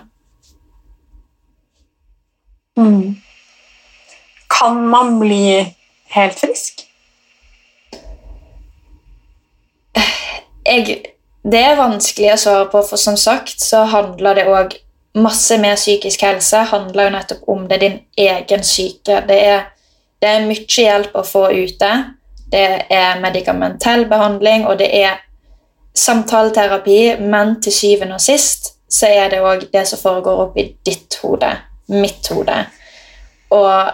Mm. 2.78 3.14
Kan 4.50 4.80
man 4.90 5.18
bli 5.20 5.74
helt 6.14 6.38
frisk? 6.38 6.84
Jeg, 10.64 10.96
det 11.44 11.60
er 11.60 11.76
vanskelig 11.76 12.32
å 12.32 12.40
svare 12.40 12.70
på, 12.72 12.80
for 12.88 13.00
som 13.00 13.18
sagt 13.20 13.60
så 13.60 13.84
handler 13.92 14.40
det 14.40 14.48
òg 14.48 14.78
masse 15.14 15.58
med 15.62 15.76
psykisk 15.76 16.24
helse. 16.26 16.64
handler 16.70 17.08
jo 17.08 17.14
nettopp 17.14 17.48
om 17.52 17.68
det 17.68 17.80
din 17.82 18.00
egen 18.16 18.64
syke. 18.64 19.20
Det 19.28 19.38
er 19.38 19.64
det 20.24 20.30
er 20.30 20.46
mye 20.48 20.64
hjelp 20.64 21.16
å 21.20 21.22
få 21.26 21.48
ute. 21.52 21.90
Det 22.48 22.68
er 22.88 23.20
medikamentell 23.20 24.06
behandling, 24.08 24.64
og 24.64 24.78
det 24.80 24.88
er 24.96 25.18
samtaleterapi, 25.94 27.18
men 27.20 27.58
til 27.62 27.74
syvende 27.74 28.16
og 28.16 28.24
sist 28.24 28.72
så 28.94 29.10
er 29.10 29.28
det 29.32 29.42
òg 29.44 29.66
det 29.72 29.82
som 29.90 30.00
foregår 30.00 30.40
oppi 30.46 30.64
ditt 30.86 31.18
hode, 31.20 31.50
mitt 31.92 32.30
hode. 32.32 32.56
Og 33.52 33.92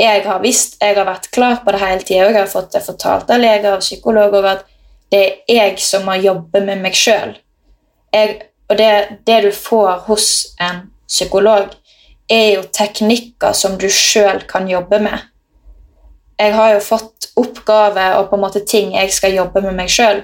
jeg 0.00 0.24
har 0.26 0.42
visst, 0.42 0.76
jeg 0.80 0.96
har 0.96 1.06
vært 1.08 1.30
klar 1.32 1.62
på 1.64 1.72
det 1.72 1.80
hele 1.80 2.02
tida, 2.04 2.26
jeg 2.28 2.38
har 2.38 2.50
fått 2.50 2.72
det 2.74 2.84
fortalt 2.84 3.30
av 3.32 3.40
leger 3.40 3.76
og 3.76 3.84
psykologer 3.84 4.50
at 4.50 4.66
det 5.14 5.22
er 5.48 5.54
jeg 5.54 5.78
som 5.80 6.04
må 6.04 6.18
jobbe 6.18 6.60
med 6.66 6.82
meg 6.82 6.96
sjøl. 6.98 7.36
Og 8.16 8.76
det, 8.76 8.90
det, 9.28 9.38
du 9.44 9.52
får 9.54 10.04
hos 10.08 10.28
en 10.60 10.88
psykolog, 11.06 11.72
er 12.28 12.56
jo 12.56 12.66
teknikker 12.74 13.54
som 13.54 13.76
du 13.78 13.86
sjøl 13.92 14.42
kan 14.50 14.66
jobbe 14.68 14.98
med 15.04 15.22
jeg 16.38 16.54
har 16.54 16.74
jo 16.74 16.80
fått 16.84 17.30
oppgaver 17.36 18.18
og 18.18 18.30
på 18.30 18.36
en 18.36 18.44
måte 18.44 18.64
ting 18.68 18.94
jeg 18.96 19.12
skal 19.14 19.36
jobbe 19.36 19.62
med 19.64 19.76
meg 19.78 19.92
sjøl. 19.92 20.22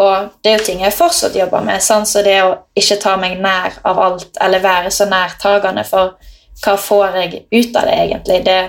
Og 0.00 0.30
det 0.40 0.52
er 0.52 0.58
jo 0.58 0.66
ting 0.70 0.82
jeg 0.84 0.96
fortsatt 0.96 1.36
jobber 1.36 1.64
med. 1.64 1.82
Sånn 1.84 2.06
så 2.08 2.22
det 2.24 2.38
å 2.40 2.54
ikke 2.78 2.96
ta 3.02 3.16
meg 3.20 3.36
nær 3.42 3.76
av 3.84 4.00
alt, 4.00 4.30
eller 4.40 4.64
være 4.64 4.92
så 4.94 5.04
nærtagende, 5.10 5.84
for 5.84 6.16
hva 6.64 6.76
får 6.80 7.18
jeg 7.20 7.42
ut 7.52 7.76
av 7.76 7.88
det 7.88 7.96
egentlig? 8.06 8.38
Det 8.46 8.60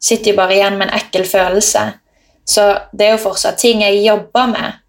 sitter 0.00 0.32
jo 0.32 0.36
bare 0.36 0.56
igjen 0.56 0.78
med 0.78 0.88
en 0.88 0.98
ekkel 0.98 1.26
følelse. 1.28 1.84
Så 2.46 2.66
det 2.92 3.06
er 3.06 3.16
jo 3.16 3.24
fortsatt 3.24 3.58
ting 3.58 3.82
jeg 3.82 4.04
jobber 4.04 4.50
med. 4.52 4.82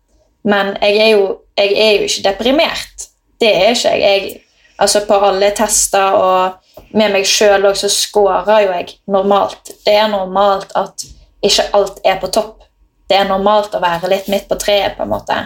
Men 0.47 0.75
jeg 0.81 0.97
er 0.97 1.09
jo, 1.15 1.23
jeg 1.57 1.73
er 1.73 1.91
jo 1.97 2.09
ikke 2.09 2.25
deprimert. 2.29 3.07
Det 3.39 3.49
er 3.49 3.73
ikke 3.73 3.95
jeg. 3.95 4.01
jeg 4.01 4.43
altså 4.77 5.05
På 5.07 5.17
alle 5.25 5.51
tester 5.57 6.13
og 6.13 6.51
med 6.93 7.11
meg 7.11 7.25
sjøl 7.25 7.65
òg 7.65 7.77
så 7.79 7.89
scorer 7.89 8.61
jo 8.63 8.73
jeg 8.75 8.91
normalt. 9.09 9.71
Det 9.85 9.95
er 9.97 10.07
normalt 10.11 10.71
at 10.77 11.07
ikke 11.43 11.65
alt 11.73 11.99
er 12.05 12.19
på 12.21 12.29
topp. 12.33 12.63
Det 13.09 13.17
er 13.17 13.29
normalt 13.29 13.75
å 13.75 13.81
være 13.81 14.09
litt 14.11 14.27
midt 14.31 14.47
på 14.49 14.57
treet, 14.59 14.97
på 14.97 15.05
en 15.05 15.11
måte. 15.11 15.37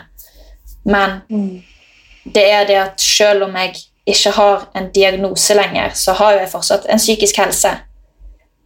Men 0.84 1.21
mm. 1.30 1.63
det 2.34 2.45
er 2.52 2.67
det 2.67 2.78
at 2.82 3.02
selv 3.02 3.45
om 3.47 3.56
jeg 3.56 3.76
ikke 4.10 4.34
har 4.36 4.67
en 4.76 4.89
diagnose 4.91 5.56
lenger, 5.56 5.93
så 5.95 6.15
har 6.17 6.39
jeg 6.39 6.50
fortsatt 6.52 6.88
en 6.89 7.02
psykisk 7.02 7.38
helse. 7.38 7.71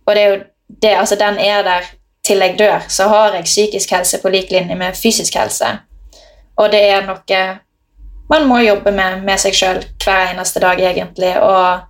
Og 0.05 0.15
det 0.15 0.21
er 0.21 0.33
jo 0.33 0.43
det, 0.67 0.93
altså 0.95 1.15
den 1.15 1.39
er 1.39 1.63
der 1.63 1.81
til 2.25 2.41
jeg 2.41 2.59
dør. 2.59 2.85
Så 2.87 3.07
har 3.07 3.33
jeg 3.33 3.43
psykisk 3.43 3.91
helse 3.91 4.21
på 4.21 4.29
lik 4.29 4.51
linje 4.51 4.75
med 4.75 4.95
fysisk 4.95 5.35
helse. 5.35 5.77
Og 6.55 6.71
det 6.71 6.83
er 6.89 7.05
noe 7.05 7.43
man 8.29 8.47
må 8.47 8.59
jobbe 8.59 8.91
med 8.91 9.21
med 9.23 9.37
seg 9.37 9.53
sjøl 9.53 9.83
hver 10.03 10.31
eneste 10.33 10.59
dag, 10.59 10.79
egentlig. 10.81 11.35
Og 11.41 11.83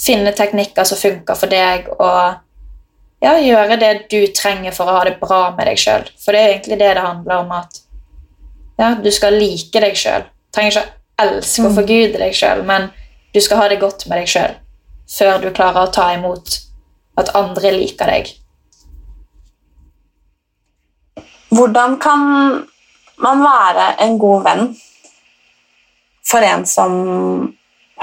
finne 0.00 0.32
teknikker 0.32 0.84
som 0.84 0.98
funker 1.00 1.34
for 1.34 1.50
deg, 1.50 1.88
og 1.98 2.36
ja, 3.24 3.32
gjøre 3.40 3.78
det 3.80 3.92
du 4.12 4.20
trenger 4.36 4.74
for 4.76 4.86
å 4.86 4.98
ha 4.98 5.06
det 5.08 5.16
bra 5.20 5.40
med 5.56 5.66
deg 5.66 5.80
sjøl. 5.80 6.04
For 6.22 6.36
det 6.36 6.42
er 6.42 6.52
egentlig 6.52 6.78
det 6.78 6.92
det 6.98 7.06
handler 7.06 7.42
om, 7.42 7.52
at 7.56 7.80
ja, 8.78 8.92
du 9.02 9.10
skal 9.10 9.38
like 9.40 9.80
deg 9.82 9.96
sjøl. 9.98 10.28
Trenger 10.54 10.76
ikke 10.76 10.84
å 10.84 11.26
elske 11.26 11.64
og 11.64 11.74
forgude 11.80 12.20
deg 12.20 12.36
sjøl, 12.36 12.62
men 12.68 12.90
du 13.34 13.40
skal 13.40 13.62
ha 13.62 13.68
det 13.72 13.80
godt 13.80 14.06
med 14.06 14.22
deg 14.22 14.30
sjøl 14.30 14.56
før 15.06 15.38
du 15.38 15.52
klarer 15.54 15.86
å 15.86 15.90
ta 15.94 16.08
imot 16.16 16.56
at 17.16 17.32
andre 17.38 17.72
liker 17.76 18.10
deg. 18.10 18.32
Hvordan 21.56 21.96
kan 22.02 22.22
man 23.22 23.42
være 23.42 23.88
en 24.04 24.18
god 24.20 24.44
venn 24.44 24.66
for 26.26 26.44
en 26.44 26.66
som 26.68 26.92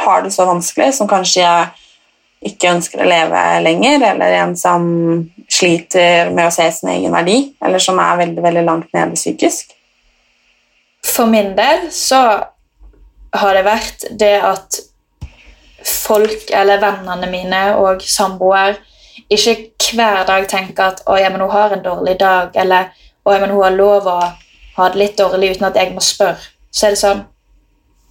har 0.04 0.24
det 0.24 0.32
så 0.34 0.48
vanskelig, 0.50 0.94
som 0.98 1.10
kanskje 1.10 1.46
ikke 2.44 2.72
ønsker 2.76 3.04
å 3.04 3.08
leve 3.08 3.42
lenger, 3.64 4.04
eller 4.10 4.38
en 4.40 4.56
som 4.60 4.88
sliter 5.52 6.32
med 6.34 6.48
å 6.48 6.54
se 6.56 6.66
sin 6.76 6.92
egen 6.96 7.14
verdi, 7.14 7.38
eller 7.64 7.84
som 7.84 8.00
er 8.02 8.20
veldig, 8.24 8.42
veldig 8.44 8.64
langt 8.68 8.90
nede 8.96 9.20
psykisk? 9.20 9.76
For 11.04 11.30
min 11.30 11.54
del 11.56 11.90
så 11.94 12.24
har 13.34 13.58
det 13.58 13.64
vært 13.68 14.08
det 14.20 14.36
at 14.44 14.80
folk, 15.84 16.50
eller 16.52 16.82
vennene 16.82 17.30
mine 17.32 17.62
og 17.80 18.04
samboer, 18.08 18.80
ikke 19.34 19.96
hver 19.98 20.24
dag 20.28 20.48
tenker 20.50 20.92
at 20.92 21.04
å, 21.08 21.18
ja, 21.20 21.30
men 21.30 21.42
hun 21.42 21.54
har 21.54 21.74
en 21.74 21.84
dårlig 21.84 22.18
dag, 22.20 22.56
eller 22.56 22.92
å, 23.24 23.34
ja, 23.34 23.40
men 23.42 23.54
hun 23.54 23.64
har 23.64 23.76
lov 23.76 24.08
å 24.10 24.20
ha 24.78 24.90
det 24.90 25.00
litt 25.00 25.18
dårlig 25.18 25.54
uten 25.56 25.68
at 25.70 25.78
jeg 25.78 25.94
må 25.94 26.02
spørre. 26.04 26.52
Så 26.74 26.88
er 26.88 26.96
det 26.96 27.02
sånn 27.04 27.28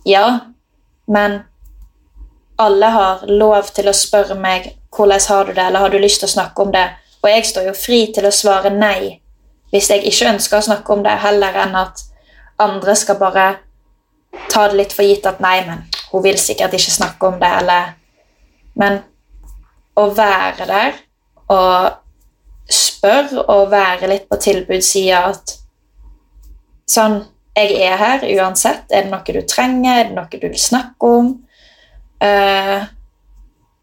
Ja, 0.07 0.27
men 1.07 1.43
alle 2.59 2.89
har 2.95 3.27
lov 3.27 3.71
til 3.75 3.89
å 3.89 3.95
spørre 3.95 4.35
meg 4.39 4.73
hvordan 4.93 5.21
har 5.29 5.45
du 5.47 5.53
det, 5.53 5.63
eller 5.63 5.81
har 5.81 5.91
du 5.91 5.99
lyst 5.99 6.21
til 6.23 6.29
å 6.29 6.35
snakke 6.35 6.63
om 6.63 6.73
det. 6.75 6.85
Og 7.23 7.31
jeg 7.31 7.47
står 7.47 7.69
jo 7.71 7.75
fri 7.77 8.01
til 8.15 8.27
å 8.27 8.35
svare 8.35 8.71
nei 8.75 9.19
hvis 9.73 9.89
jeg 9.89 10.05
ikke 10.05 10.35
ønsker 10.35 10.59
å 10.59 10.67
snakke 10.67 10.93
om 10.93 11.03
det, 11.05 11.15
heller 11.23 11.55
enn 11.63 11.77
at 11.81 12.03
andre 12.61 12.95
skal 12.99 13.17
bare 13.21 13.47
ta 14.53 14.67
det 14.69 14.77
litt 14.77 14.93
for 14.93 15.07
gitt 15.07 15.27
at 15.27 15.41
nei, 15.41 15.63
men 15.65 15.87
hun 16.11 16.25
vil 16.25 16.37
sikkert 16.41 16.75
ikke 16.77 16.93
snakke 16.93 17.31
om 17.31 17.41
det, 17.41 17.51
eller 17.63 17.99
Men 18.75 19.03
å 20.01 20.07
være 20.17 20.65
der 20.65 20.95
og 21.53 22.73
spørre 22.73 23.45
og 23.51 23.71
være 23.73 24.09
litt 24.11 24.29
på 24.31 24.38
tilbudssida 24.41 25.27
at 25.33 25.59
sånn 26.93 27.23
Jeg 27.53 27.75
er 27.85 27.99
her 28.01 28.23
uansett. 28.33 28.87
Er 28.88 29.03
det 29.05 29.11
noe 29.12 29.33
du 29.37 29.43
trenger? 29.45 29.99
Er 29.99 30.07
det 30.09 30.15
noe 30.17 30.38
du 30.41 30.47
vil 30.47 30.61
snakke 30.61 31.09
om? 31.19 31.27
Uh, 32.25 32.87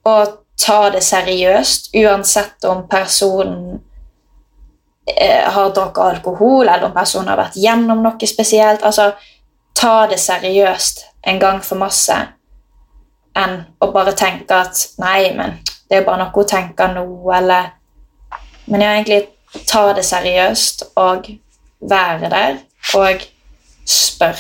og 0.10 0.32
ta 0.58 0.78
det 0.90 1.04
seriøst, 1.06 1.92
uansett 2.02 2.66
om 2.66 2.82
personen 2.90 3.78
uh, 3.78 5.44
har 5.54 5.70
drukket 5.76 6.02
alkohol, 6.16 6.66
eller 6.66 6.88
om 6.88 6.98
personen 6.98 7.30
har 7.30 7.38
vært 7.44 7.60
gjennom 7.62 8.02
noe 8.02 8.32
spesielt. 8.32 8.82
Altså, 8.82 9.12
ta 9.78 10.08
det 10.10 10.18
seriøst 10.18 11.06
en 11.30 11.38
gang 11.46 11.62
for 11.62 11.78
masse 11.78 12.18
enn 13.38 13.60
å 13.80 13.92
bare 13.94 14.18
tenke 14.18 14.64
at 14.66 14.82
nei, 14.98 15.30
men 15.38 15.60
det 15.90 15.98
er 15.98 16.06
bare 16.06 16.22
noe 16.22 16.34
hun 16.36 16.48
tenker 16.48 16.94
nå, 16.94 17.06
eller 17.34 17.76
Men 18.70 18.82
ja, 18.82 18.94
egentlig 18.94 19.24
ta 19.68 19.94
det 19.98 20.06
seriøst 20.06 20.84
og 20.96 21.26
være 21.82 22.30
der 22.30 22.58
og 22.96 23.24
spør. 23.86 24.38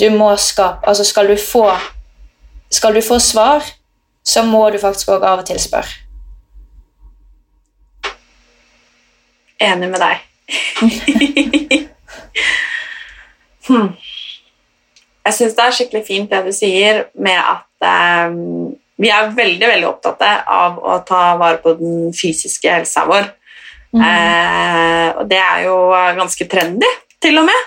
Du 0.00 0.10
må 0.10 0.36
skape 0.36 0.88
Altså, 0.88 1.04
skal 1.04 1.28
du 1.28 1.36
få 1.52 1.70
Skal 2.70 2.94
du 2.94 3.00
få 3.08 3.18
svar, 3.18 3.62
så 4.24 4.42
må 4.42 4.70
du 4.70 4.78
faktisk 4.78 5.08
òg 5.08 5.22
av 5.22 5.38
og 5.38 5.46
til 5.46 5.60
spørre. 5.60 5.92
Enig 9.60 9.90
med 9.90 10.00
deg. 10.00 10.16
hmm. 13.68 13.90
Jeg 15.26 15.34
syns 15.34 15.54
det 15.54 15.64
er 15.64 15.76
skikkelig 15.76 16.04
fint 16.06 16.30
det 16.30 16.40
du 16.46 16.52
sier 16.56 17.04
med 17.14 17.38
at 17.38 18.28
um, 18.32 18.72
vi 19.00 19.10
er 19.10 19.32
veldig 19.34 19.68
veldig 19.68 19.88
opptatt 19.88 20.24
av 20.46 20.76
å 20.78 20.98
ta 21.06 21.22
vare 21.40 21.60
på 21.62 21.74
den 21.78 22.12
fysiske 22.16 22.70
helsa 22.70 23.06
vår. 23.08 23.30
Mm. 23.92 24.02
Eh, 24.08 25.08
og 25.20 25.26
det 25.28 25.40
er 25.40 25.64
jo 25.66 25.76
ganske 26.18 26.46
trendy, 26.48 26.88
til 27.22 27.40
og 27.40 27.48
med. 27.48 27.66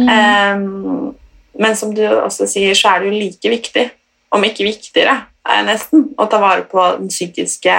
Mm. 0.00 0.08
Eh, 0.08 1.10
men 1.62 1.76
som 1.76 1.92
du 1.94 2.04
også 2.08 2.48
sier, 2.48 2.76
så 2.78 2.94
er 2.94 3.02
det 3.02 3.10
jo 3.10 3.20
like 3.20 3.52
viktig, 3.52 3.86
om 4.32 4.44
ikke 4.48 4.66
viktigere, 4.68 5.16
eh, 5.48 5.64
nesten, 5.66 6.08
å 6.16 6.28
ta 6.30 6.40
vare 6.42 6.64
på 6.68 6.84
den 7.00 7.10
psykiske 7.12 7.78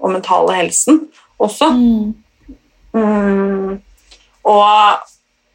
og 0.00 0.10
mentale 0.12 0.58
helsen 0.60 1.06
også. 1.40 1.70
Mm. 1.76 2.10
mm. 2.96 3.78
Og 4.50 5.08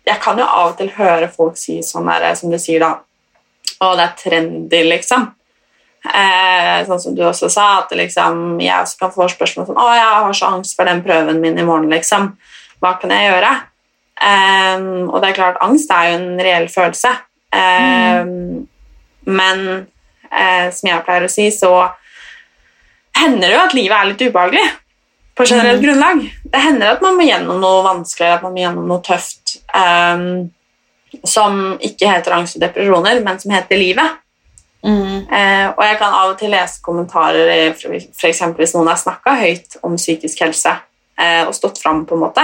jeg 0.06 0.22
kan 0.22 0.38
jo 0.38 0.46
av 0.46 0.72
og 0.72 0.78
til 0.78 0.92
høre 0.94 1.30
folk 1.34 1.58
si 1.58 1.80
sånn 1.84 2.10
der, 2.10 2.34
som 2.38 2.54
du 2.54 2.60
sier, 2.62 2.86
da 2.86 3.02
Å, 3.82 3.90
det 3.98 4.04
er 4.06 4.12
trendy, 4.16 4.80
liksom. 4.88 5.26
Eh, 6.06 6.84
sånn 6.86 7.02
som 7.02 7.16
du 7.18 7.24
også 7.26 7.50
sa, 7.50 7.68
at 7.82 7.94
liksom, 7.98 8.60
jeg 8.62 8.76
også 8.78 9.00
kan 9.00 9.14
få 9.16 9.26
spørsmål 9.32 9.66
sånn 9.66 9.80
Å, 9.82 9.86
jeg 9.98 10.20
har 10.26 10.36
så 10.38 10.52
angst 10.54 10.76
for 10.78 10.86
den 10.86 11.02
prøven 11.06 11.42
min 11.42 11.58
i 11.58 11.66
morgen, 11.66 11.90
liksom. 11.94 12.34
Hva 12.84 12.96
kan 13.02 13.14
jeg 13.16 13.32
gjøre? 13.32 13.52
Eh, 14.22 14.86
og 15.10 15.18
det 15.22 15.32
er 15.32 15.38
klart, 15.40 15.62
angst 15.66 15.92
er 15.94 16.12
jo 16.12 16.18
en 16.20 16.42
reell 16.46 16.70
følelse. 16.72 17.12
Eh, 17.56 18.22
mm. 18.22 18.66
Men 19.26 19.68
eh, 20.30 20.68
som 20.76 20.92
jeg 20.92 21.06
pleier 21.08 21.28
å 21.28 21.32
si, 21.32 21.50
så 21.54 21.72
hender 23.16 23.48
det 23.48 23.56
jo 23.56 23.64
at 23.64 23.78
livet 23.78 23.98
er 23.98 24.12
litt 24.12 24.26
ubehagelig 24.28 24.66
på 25.36 25.48
generelt 25.48 25.80
mm. 25.80 25.86
grunnlag. 25.86 26.22
Det 26.52 26.62
hender 26.64 26.94
at 26.94 27.02
man 27.04 27.18
må 27.18 27.26
gjennom 27.28 27.64
noe 27.64 27.82
vanskelig 27.86 28.36
at 28.38 28.46
man 28.46 28.54
må 28.56 28.62
gjennom 28.62 28.92
noe 28.92 29.04
tøft 29.04 29.58
um, 29.76 30.46
som 31.28 31.76
ikke 31.84 32.12
heter 32.12 32.36
angst 32.36 32.58
og 32.58 32.64
depresjoner, 32.64 33.20
men 33.24 33.40
som 33.42 33.54
heter 33.56 33.80
livet. 33.80 34.22
Mm. 34.86 35.26
Uh, 35.32 35.68
og 35.74 35.82
jeg 35.82 35.98
kan 35.98 36.14
av 36.14 36.34
og 36.34 36.38
til 36.38 36.54
lese 36.54 36.82
kommentarer 36.86 37.74
f.eks. 37.74 38.44
hvis 38.58 38.76
noen 38.76 38.92
har 38.92 39.00
snakka 39.02 39.34
høyt 39.40 39.80
om 39.82 39.96
psykisk 39.98 40.44
helse 40.46 40.76
eh, 41.18 41.42
og 41.48 41.56
stått 41.58 41.82
fram, 41.82 42.04
på 42.06 42.14
en 42.14 42.22
måte, 42.28 42.44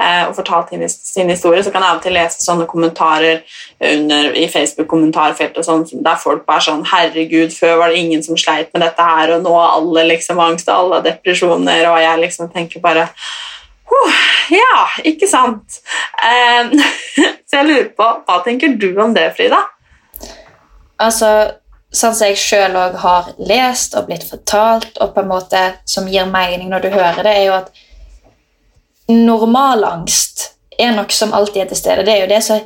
Eh, 0.00 0.28
og 0.28 0.34
fortalt 0.36 0.68
sin 0.92 1.30
historie, 1.30 1.62
så 1.64 1.70
kan 1.72 1.80
jeg 1.80 1.88
av 1.88 1.98
og 1.98 2.02
til 2.04 2.12
lese 2.12 2.42
sånne 2.44 2.66
kommentarer 2.68 3.38
under, 3.80 4.26
i 4.36 4.44
Facebook-kommentarfeltet 4.52 5.64
sånn, 5.64 5.86
der 6.04 6.18
folk 6.20 6.42
bare 6.44 6.60
sånn 6.66 6.82
'Herregud, 6.84 7.54
før 7.56 7.78
var 7.80 7.88
det 7.88 8.02
ingen 8.02 8.22
som 8.22 8.36
sleit 8.36 8.68
med 8.74 8.82
dette 8.82 9.02
her, 9.02 9.32
og 9.32 9.42
nå 9.42 9.54
har 9.56 9.78
alle 9.78 10.04
liksom 10.10 10.38
angst 10.38 10.68
og 10.68 10.74
alle 10.76 10.94
har 10.96 11.06
depresjoner', 11.06 11.88
og 11.88 11.98
jeg 12.00 12.20
liksom 12.20 12.52
tenker 12.52 12.80
bare 12.80 13.08
Ja, 14.50 14.86
ikke 15.04 15.28
sant? 15.28 15.80
Um, 16.20 16.78
så 17.48 17.56
jeg 17.56 17.66
lurer 17.66 17.88
på, 17.96 18.04
hva 18.26 18.44
tenker 18.44 18.76
du 18.76 19.00
om 19.00 19.14
det, 19.14 19.32
Frida? 19.36 19.62
Altså, 21.00 21.52
sånn 21.96 22.14
som 22.14 22.28
jeg 22.28 22.38
sjøl 22.40 22.76
òg 22.76 22.98
har 23.00 23.32
lest 23.48 23.96
og 23.96 24.08
blitt 24.10 24.26
fortalt, 24.28 24.98
og 25.00 25.14
på 25.14 25.22
en 25.22 25.30
måte 25.30 25.62
som 25.88 26.08
gir 26.10 26.28
mening 26.30 26.70
når 26.70 26.86
du 26.86 26.90
hører 26.94 27.22
det, 27.24 27.34
er 27.34 27.44
jo 27.48 27.56
at 27.56 27.70
normalangst 29.12 30.50
er 30.78 30.92
noe 30.96 31.12
som 31.14 31.34
alltid 31.34 31.62
er 31.64 31.68
til 31.70 31.80
stede. 31.80 32.04
Det 32.04 32.14
er 32.14 32.24
jo 32.24 32.32
det 32.34 32.42
som 32.44 32.64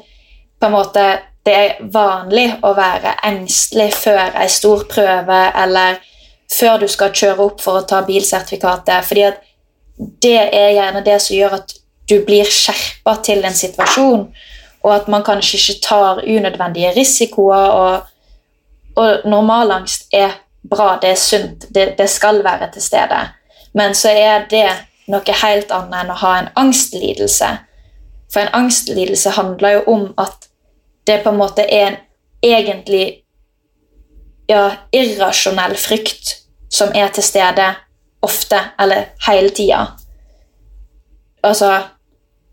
på 0.61 0.69
en 0.69 0.75
måte 0.75 1.05
det 1.47 1.57
er 1.57 1.77
vanlig 1.93 2.49
å 2.67 2.75
være 2.77 3.15
engstelig 3.25 3.95
før 3.97 4.35
ei 4.43 4.49
stor 4.53 4.85
prøve 4.91 5.39
eller 5.63 6.01
før 6.53 6.83
du 6.83 6.89
skal 6.91 7.15
kjøre 7.17 7.47
opp 7.47 7.63
for 7.65 7.81
å 7.81 7.87
ta 7.89 8.03
bilsertifikatet. 8.05 9.05
fordi 9.05 9.25
at 9.25 9.41
det 10.23 10.37
er 10.37 10.75
gjerne 10.77 11.05
det 11.05 11.19
som 11.23 11.37
gjør 11.37 11.57
at 11.61 11.75
du 12.11 12.19
blir 12.27 12.45
skjerpa 12.45 13.17
til 13.23 13.45
en 13.45 13.55
situasjon, 13.55 14.25
og 14.83 14.95
at 14.95 15.09
man 15.13 15.25
kanskje 15.25 15.59
ikke 15.59 15.81
tar 15.85 16.23
unødvendige 16.25 16.95
risikoer. 16.97 17.71
Og, 17.71 18.07
og 19.01 19.25
normalangst 19.29 20.09
er 20.13 20.37
bra, 20.71 20.99
det 21.03 21.15
er 21.15 21.21
sunt, 21.21 21.67
det, 21.75 21.95
det 21.99 22.09
skal 22.11 22.45
være 22.45 22.71
til 22.75 22.83
stede. 22.83 23.21
Men 23.73 23.95
så 23.95 24.13
er 24.13 24.47
det 24.51 24.69
noe 25.11 25.41
helt 25.43 25.73
annet 25.75 26.03
enn 26.03 26.13
å 26.13 26.21
ha 26.21 26.33
en 26.39 26.51
angstlidelse. 26.61 27.49
For 28.31 28.45
en 28.45 28.55
angstlidelse 28.65 29.33
handler 29.35 29.79
jo 29.79 29.83
om 29.95 30.05
at 30.21 30.51
det 31.07 31.23
på 31.25 31.33
en 31.33 31.41
måte 31.41 31.65
er 31.65 31.87
en 31.87 31.97
egentlig 32.43 33.05
ja, 34.51 34.71
irrasjonell 34.93 35.77
frykt 35.79 36.37
som 36.71 36.93
er 36.95 37.11
til 37.15 37.25
stede 37.27 37.73
ofte, 38.23 38.59
eller 38.79 39.11
hele 39.27 39.51
tida. 39.51 39.87
Altså 41.43 41.81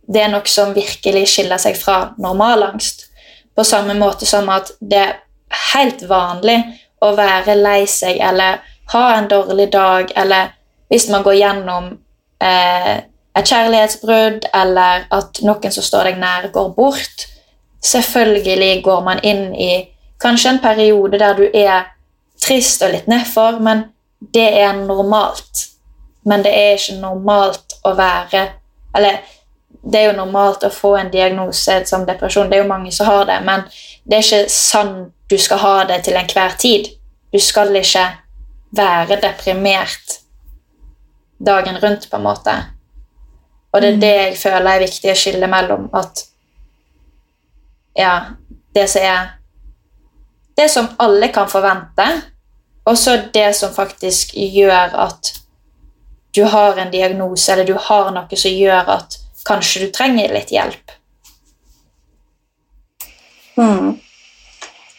Det 0.07 0.21
er 0.23 0.29
noe 0.31 0.47
som 0.47 0.69
virkelig 0.71 1.25
skiller 1.27 1.59
seg 1.59 1.75
fra 1.75 2.13
normalangst. 2.17 3.09
På 3.51 3.65
samme 3.67 3.91
måte 3.99 4.25
som 4.25 4.47
at 4.49 4.71
det 4.79 5.03
helt 5.73 6.03
vanlig 6.09 6.57
å 7.01 7.13
være 7.17 7.55
lei 7.59 7.85
seg 7.89 8.19
eller 8.23 8.61
ha 8.93 9.03
en 9.15 9.27
dårlig 9.29 9.71
dag, 9.71 10.11
eller 10.15 10.53
hvis 10.89 11.09
man 11.11 11.23
går 11.23 11.37
gjennom 11.41 11.89
eh, 12.41 12.95
et 13.37 13.49
kjærlighetsbrudd 13.51 14.47
eller 14.55 15.05
at 15.13 15.41
noen 15.45 15.73
som 15.73 15.85
står 15.85 16.11
deg 16.11 16.21
nær, 16.21 16.49
går 16.53 16.71
bort. 16.75 17.27
selvfølgelig 17.83 18.83
går 18.83 19.03
man 19.05 19.19
inn 19.23 19.53
i 19.55 19.87
kanskje 20.19 20.49
en 20.49 20.59
periode 20.59 21.19
der 21.19 21.35
du 21.37 21.45
er 21.53 21.93
trist 22.41 22.81
og 22.81 22.91
litt 22.91 23.07
nedfor, 23.07 23.59
men 23.61 23.83
det 24.33 24.47
er 24.59 24.73
normalt. 24.73 25.67
Men 26.25 26.43
det 26.43 26.51
er 26.51 26.75
ikke 26.75 26.99
normalt 26.99 27.77
å 27.85 27.93
være 27.95 28.47
Eller 28.97 29.19
det 29.91 29.99
er 29.99 30.09
jo 30.09 30.17
normalt 30.17 30.65
å 30.67 30.73
få 30.73 30.95
en 30.99 31.11
diagnose 31.11 31.79
som 31.87 32.05
depresjon, 32.07 32.49
det 32.49 32.57
er 32.57 32.65
jo 32.65 32.69
mange 32.69 32.91
som 32.91 33.07
har 33.07 33.25
det, 33.29 33.37
men 33.45 33.63
det 34.03 34.17
er 34.17 34.25
ikke 34.25 34.51
sånn 34.51 34.95
du 35.29 35.37
skal 35.39 35.61
ha 35.63 35.75
det 35.87 36.01
til 36.05 36.15
enhver 36.19 36.55
tid. 36.59 36.89
Du 37.31 37.39
skal 37.43 37.75
ikke 37.75 38.05
være 38.75 39.19
deprimert 39.23 40.19
dagen 41.39 41.79
rundt, 41.83 42.09
på 42.09 42.17
en 42.17 42.23
måte. 42.23 42.55
Og 43.71 43.81
det 43.81 43.93
er 43.93 44.01
det 44.01 44.13
jeg 44.15 44.37
føler 44.41 44.71
er 44.71 44.85
viktig 44.85 45.11
å 45.11 45.19
skille 45.19 45.51
mellom 45.51 45.89
at 45.95 46.25
Ja, 47.97 48.37
det 48.75 48.87
som 48.89 49.01
er 49.01 49.33
Det 50.57 50.69
som 50.71 50.87
alle 50.99 51.27
kan 51.29 51.49
forvente, 51.49 52.05
og 52.85 52.97
så 52.97 53.17
det 53.33 53.55
som 53.55 53.73
faktisk 53.73 54.31
gjør 54.33 54.95
at 55.05 55.33
du 56.35 56.43
har 56.43 56.77
en 56.77 56.91
diagnose, 56.91 57.51
eller 57.51 57.65
du 57.65 57.75
har 57.77 58.09
noe 58.11 58.37
som 58.37 58.51
gjør 58.51 58.89
at 58.89 59.17
kanskje 59.47 59.85
du 59.85 59.93
trenger 59.95 60.33
litt 60.35 60.51
hjelp. 60.53 60.95
Mm. 63.57 63.95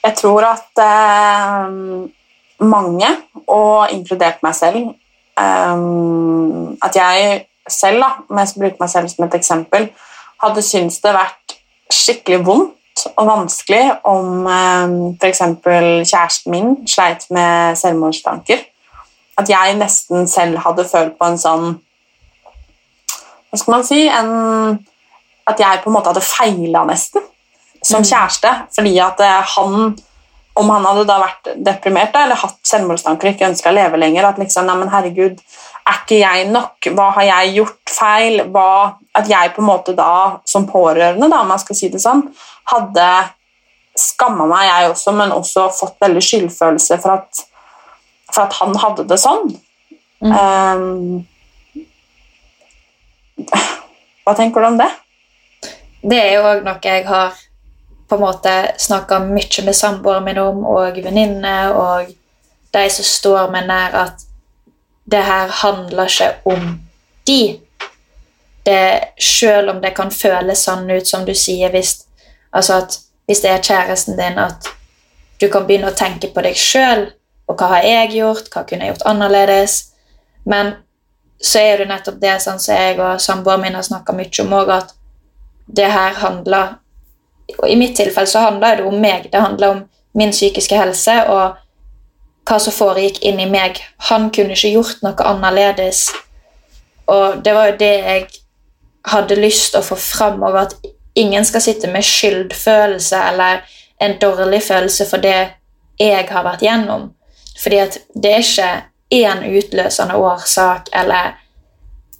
Jeg 0.02 0.14
tror 0.18 0.46
at 0.48 0.80
eh, 0.82 1.76
mange, 2.64 3.10
og 3.46 3.92
inkludert 3.94 4.42
meg 4.42 4.56
selv 4.58 4.80
eh, 5.38 5.84
At 6.82 6.98
jeg 6.98 7.44
selv, 7.68 8.02
da, 8.02 8.10
om 8.26 8.40
jeg 8.40 8.50
skal 8.50 8.64
bruke 8.64 8.82
meg 8.82 8.90
selv 8.90 9.12
som 9.12 9.26
et 9.26 9.36
eksempel, 9.38 9.88
hadde 10.42 10.64
syntes 10.64 10.98
det 11.04 11.14
vært 11.14 11.56
skikkelig 11.92 12.40
vondt 12.46 13.04
og 13.14 13.28
vanskelig 13.28 13.82
om 14.10 14.46
eh, 14.50 14.96
f.eks. 15.20 15.44
kjæresten 15.62 16.54
min 16.54 16.74
sleit 16.88 17.28
med 17.30 17.78
selvmordstanker. 17.78 18.64
At 19.38 19.50
jeg 19.50 19.76
nesten 19.78 20.26
selv 20.26 20.58
hadde 20.64 20.88
følt 20.88 21.14
på 21.18 21.28
en 21.28 21.38
sånn 21.38 21.76
Hva 23.48 23.58
skal 23.60 23.74
man 23.74 23.86
si 23.86 24.02
en, 24.08 24.78
At 25.48 25.60
jeg 25.60 25.80
på 25.80 25.88
en 25.88 25.94
måte 25.96 26.10
hadde 26.12 26.20
feila 26.20 26.84
nesten 26.84 27.24
som 27.82 28.02
Mm. 28.02 28.08
kjæreste. 28.10 28.50
Fordi 28.74 28.98
at 29.00 29.20
eh, 29.20 29.42
han 29.56 29.96
om 30.58 30.70
han 30.70 30.84
hadde 30.84 31.06
da 31.06 31.18
vært 31.22 31.48
deprimert 31.64 32.16
eller 32.18 32.38
hatt 32.38 32.58
selvmordstanker 32.66 33.28
og 33.28 33.34
ikke 33.36 33.46
ønska 33.46 33.70
å 33.70 33.76
leve 33.76 34.00
lenger 34.00 34.26
At 34.26 34.40
liksom, 34.42 34.66
nei, 34.66 34.76
men 34.80 34.90
herregud, 34.90 35.38
er 35.88 36.00
ikke 36.02 36.18
jeg 36.18 36.48
nok? 36.50 36.88
Hva 36.96 37.10
har 37.16 37.26
jeg 37.28 37.54
gjort 37.60 37.92
feil? 37.94 38.42
Hva, 38.52 38.94
at 39.14 39.30
jeg 39.30 39.54
på 39.54 39.62
en 39.62 39.68
måte 39.70 39.94
da, 39.96 40.40
som 40.44 40.66
pårørende, 40.68 41.30
da, 41.30 41.40
om 41.44 41.54
jeg 41.54 41.64
skal 41.64 41.78
si 41.78 41.88
det 41.94 42.02
sånn, 42.02 42.26
hadde 42.72 43.06
skamma 43.98 44.46
meg, 44.50 44.66
jeg 44.68 44.90
også, 44.90 45.14
men 45.16 45.32
også 45.34 45.68
fått 45.74 45.96
veldig 46.04 46.22
skyldfølelse 46.22 46.98
for 47.02 47.16
at, 47.16 47.40
for 48.28 48.44
at 48.44 48.58
han 48.60 48.76
hadde 48.78 49.06
det 49.08 49.18
sånn. 49.22 49.48
Mm. 50.20 50.34
Um, 50.34 51.26
hva 54.24 54.34
tenker 54.36 54.60
du 54.60 54.66
om 54.66 54.78
det? 54.78 54.88
Det 56.02 56.18
er 56.18 56.32
jo 56.36 56.46
òg 56.46 56.64
noe 56.66 56.80
jeg 56.84 57.06
har 57.08 57.36
på 58.08 58.16
en 58.16 58.22
måte 58.22 58.54
snakka 58.80 59.18
mye 59.26 59.64
med 59.64 59.76
samboeren 59.76 60.24
min 60.24 60.40
om, 60.40 60.64
og 60.66 60.96
venninner 61.04 61.74
og 61.76 62.12
de 62.72 62.84
som 62.92 63.04
står 63.04 63.50
meg 63.52 63.66
nær, 63.68 63.96
at 64.06 64.24
det 65.08 65.22
her 65.24 65.52
handler 65.62 66.08
ikke 66.08 66.30
om 66.44 66.78
de. 67.26 67.60
Det, 68.64 69.14
selv 69.20 69.70
om 69.70 69.78
det 69.80 69.94
kan 69.96 70.10
føles 70.12 70.64
sånn 70.64 70.88
ut 70.90 71.08
som 71.08 71.24
du 71.24 71.34
sier, 71.36 71.72
hvis, 71.72 72.02
altså 72.52 72.82
at, 72.82 72.98
hvis 73.28 73.40
det 73.44 73.52
er 73.52 73.64
kjæresten 73.64 74.18
din, 74.18 74.40
at 74.40 74.68
du 75.40 75.48
kan 75.52 75.64
begynne 75.64 75.92
å 75.92 75.96
tenke 75.96 76.28
på 76.34 76.44
deg 76.44 76.56
sjøl, 76.58 77.06
og 77.48 77.56
hva 77.56 77.70
har 77.76 77.86
jeg 77.86 78.18
gjort, 78.18 78.50
hva 78.52 78.64
kunne 78.68 78.84
jeg 78.84 78.92
gjort 78.92 79.06
annerledes? 79.08 79.78
Men 80.44 80.74
så 81.42 81.62
er 81.62 81.78
det 81.78 81.88
nettopp 81.88 82.18
det 82.20 82.34
sånn 82.42 82.58
som 82.62 82.74
jeg 82.74 82.98
og 82.98 83.20
samboeren 83.22 83.62
min 83.62 83.78
har 83.78 83.86
snakka 83.86 84.14
mye 84.16 84.42
om 84.42 84.54
òg, 84.58 84.72
at 84.74 84.94
det 85.66 85.90
her 85.92 86.16
handler 86.22 86.78
og 87.56 87.64
I 87.70 87.76
mitt 87.80 87.96
tilfelle 87.96 88.28
så 88.28 88.42
handler 88.44 88.76
det 88.76 88.84
om 88.84 88.98
meg. 89.00 89.30
Det 89.32 89.40
handler 89.40 89.68
om 89.72 89.78
min 90.12 90.34
psykiske 90.34 90.76
helse 90.76 91.14
og 91.32 91.56
hva 92.48 92.58
som 92.60 92.74
foregikk 92.74 93.22
inni 93.24 93.46
meg. 93.48 93.80
Han 94.10 94.28
kunne 94.34 94.56
ikke 94.56 94.74
gjort 94.74 95.02
noe 95.04 95.28
annerledes. 95.30 96.08
Og 97.08 97.40
det 97.44 97.54
var 97.56 97.70
jo 97.70 97.78
det 97.80 97.92
jeg 97.94 98.26
hadde 99.08 99.40
lyst 99.40 99.72
til 99.72 99.80
å 99.80 99.86
få 99.86 99.96
fram, 99.96 100.42
over 100.42 100.66
at 100.66 100.76
ingen 101.16 101.44
skal 101.44 101.64
sitte 101.64 101.88
med 101.90 102.04
skyldfølelse 102.04 103.20
eller 103.30 103.64
en 104.04 104.18
dårlig 104.20 104.60
følelse 104.62 105.06
for 105.08 105.24
det 105.24 105.38
jeg 105.98 106.28
har 106.28 106.44
vært 106.44 106.62
gjennom. 106.62 107.08
Fordi 107.58 107.80
at 107.82 107.98
det 108.14 108.32
er 108.32 108.44
ikke 108.44 108.70
én 109.10 109.44
utløsende 109.58 110.16
årsak 110.16 110.88
eller 110.92 111.36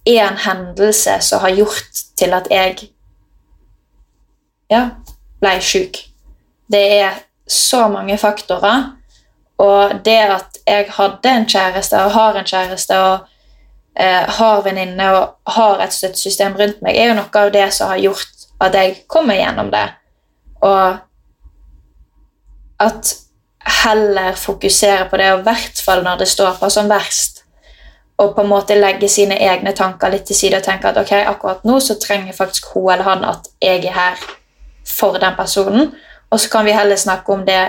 én 0.09 0.37
hendelse 0.37 1.21
som 1.21 1.41
har 1.41 1.51
gjort 1.51 2.05
til 2.17 2.35
at 2.35 2.47
jeg 2.51 2.89
ja, 4.71 4.89
ble 5.41 5.57
syk. 5.61 5.99
Det 6.73 6.85
er 7.01 7.19
så 7.49 7.89
mange 7.89 8.19
faktorer. 8.19 8.95
Og 9.59 10.05
det 10.05 10.19
at 10.31 10.59
jeg 10.67 10.87
hadde 10.95 11.31
en 11.31 11.47
kjæreste 11.49 11.99
og 11.99 12.11
har 12.15 12.37
en 12.39 12.47
kjæreste 12.47 12.99
og 12.99 13.19
eh, 13.99 14.29
har 14.39 14.63
venninne 14.63 15.09
og 15.17 15.53
har 15.53 15.83
et 15.83 15.93
støttesystem 15.93 16.55
rundt 16.57 16.83
meg, 16.83 16.97
er 16.97 17.11
jo 17.11 17.17
noe 17.19 17.43
av 17.43 17.51
det 17.53 17.67
som 17.75 17.91
har 17.91 17.99
gjort 17.99 18.47
at 18.61 18.75
jeg 18.75 19.01
kommer 19.11 19.35
gjennom 19.35 19.73
det. 19.75 19.87
Og 20.63 20.99
at 22.79 23.15
heller 23.69 24.33
fokusere 24.39 25.09
på 25.11 25.21
det, 25.21 25.33
og 25.33 25.43
i 25.43 25.49
hvert 25.49 25.83
fall 25.85 26.03
når 26.05 26.23
det 26.23 26.29
står 26.29 26.57
på 26.61 26.71
som 26.73 26.89
verst, 26.91 27.45
og 28.19 28.35
på 28.35 28.43
en 28.43 28.51
måte 28.51 28.75
legge 28.75 29.09
sine 29.09 29.37
egne 29.39 29.73
tanker 29.77 30.11
litt 30.11 30.27
til 30.27 30.37
side 30.37 30.59
og 30.59 30.67
tenke 30.67 30.91
at 30.91 30.99
ok, 30.99 31.13
akkurat 31.31 31.67
nå 31.69 31.79
så 31.81 31.95
trenger 32.03 32.35
faktisk 32.35 32.73
hun 32.75 32.91
eller 32.93 33.07
han 33.07 33.25
at 33.29 33.47
jeg 33.63 33.85
er 33.85 33.95
her 33.95 34.25
for 34.89 35.21
den 35.21 35.37
personen, 35.39 35.93
og 36.31 36.41
så 36.41 36.51
kan 36.51 36.67
vi 36.67 36.75
heller 36.75 36.97
snakke 36.97 37.33
om 37.33 37.45
det 37.47 37.63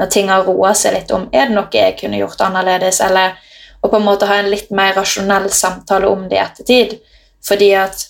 når 0.00 0.08
ting 0.10 0.30
har 0.32 0.46
roa 0.46 0.72
seg 0.74 0.94
litt 0.96 1.10
om 1.12 1.28
er 1.32 1.50
det 1.50 1.56
noe 1.56 1.68
jeg 1.72 1.98
kunne 2.00 2.20
gjort 2.22 2.40
annerledes, 2.46 3.02
eller 3.04 3.36
og 3.80 3.90
på 3.90 3.96
en 3.96 4.04
måte 4.04 4.28
ha 4.28 4.40
en 4.40 4.50
litt 4.52 4.70
mer 4.76 4.94
rasjonell 4.96 5.48
samtale 5.56 6.08
om 6.08 6.26
det 6.28 6.36
i 6.36 6.42
ettertid. 6.42 6.96
Fordi 7.44 7.70
at 7.80 8.02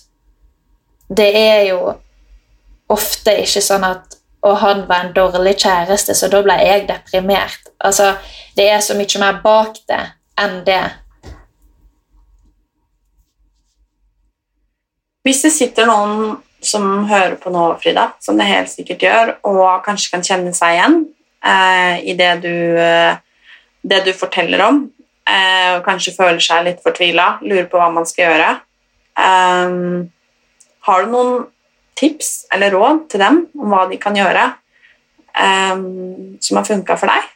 det 1.07 1.29
er 1.37 1.61
jo 1.69 1.93
ofte 2.91 3.37
ikke 3.43 3.63
sånn 3.63 3.85
at 3.87 4.17
og 4.41 4.57
han 4.57 4.85
var 4.89 5.05
en 5.05 5.13
dårlig 5.13 5.55
kjæreste, 5.61 6.15
så 6.17 6.29
da 6.31 6.41
ble 6.41 6.57
jeg 6.61 6.87
deprimert. 6.89 7.69
Altså, 7.79 8.15
Det 8.55 8.69
er 8.69 8.79
så 8.79 8.93
mye 8.97 9.19
mer 9.19 9.39
bak 9.43 9.77
det 9.87 10.01
enn 10.39 10.65
det. 10.65 10.83
Hvis 15.23 15.41
det 15.45 15.51
sitter 15.53 15.85
noen 15.85 16.41
som 16.61 17.05
hører 17.09 17.37
på 17.41 17.49
nå, 17.53 17.61
Frida, 17.81 18.11
som 18.19 18.37
det 18.37 18.49
helt 18.49 18.69
sikkert 18.69 19.05
gjør, 19.05 19.33
og 19.47 19.83
kanskje 19.85 20.11
kan 20.11 20.25
kjenne 20.25 20.53
seg 20.53 20.75
igjen 20.75 20.97
eh, 21.45 22.01
i 22.11 22.15
det 22.17 22.31
du, 22.43 22.55
eh, 22.81 23.15
det 23.81 24.01
du 24.05 24.11
forteller 24.17 24.65
om, 24.65 24.83
eh, 25.29 25.77
og 25.77 25.85
kanskje 25.85 26.15
føler 26.17 26.41
seg 26.43 26.65
litt 26.65 26.83
fortvila, 26.83 27.37
lurer 27.41 27.69
på 27.69 27.79
hva 27.81 27.89
man 27.93 28.05
skal 28.09 28.27
gjøre 28.27 28.51
eh, 29.21 29.79
Har 30.89 31.05
du 31.05 31.13
noen 31.13 31.47
tips 31.97 32.47
eller 32.53 32.73
råd 32.73 33.05
til 33.11 33.23
dem 33.23 33.43
om 33.59 33.73
hva 33.73 33.85
de 33.89 33.99
kan 34.01 34.15
gjøre 34.17 34.47
um, 35.35 36.37
som 36.41 36.59
har 36.59 36.67
funka 36.67 36.97
for 36.99 37.11
deg? 37.11 37.29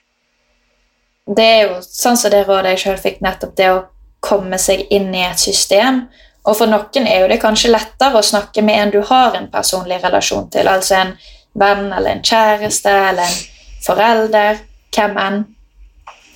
Det 1.36 1.46
er 1.46 1.62
jo 1.65 1.82
sånn 1.82 2.18
som 2.18 2.34
det 2.34 2.44
rådet 2.46 2.76
jeg 2.76 2.84
sjøl 2.84 3.02
fikk, 3.02 3.22
nettopp 3.26 3.56
det 3.58 3.72
å 3.74 3.84
komme 4.26 4.60
seg 4.62 4.86
inn 4.94 5.10
i 5.15 5.24
et 5.26 5.41
system. 5.41 6.06
Og 6.46 6.58
for 6.58 6.70
noen 6.70 7.08
er 7.10 7.24
jo 7.24 7.30
det 7.32 7.41
kanskje 7.41 7.74
lettere 7.74 8.20
å 8.20 8.26
snakke 8.26 8.62
med 8.65 8.82
en 8.82 8.94
du 8.94 9.00
har 9.10 9.34
en 9.38 9.50
personlig 9.54 9.98
relasjon 10.04 10.50
til, 10.54 10.70
altså 10.70 11.00
en 11.00 11.15
venn 11.58 11.88
eller 11.89 12.12
en 12.12 12.24
kjæreste 12.26 12.94
eller 13.10 13.26
en 13.26 13.39
forelder, 13.86 14.62
hvem 14.94 15.18
enn. 15.22 15.41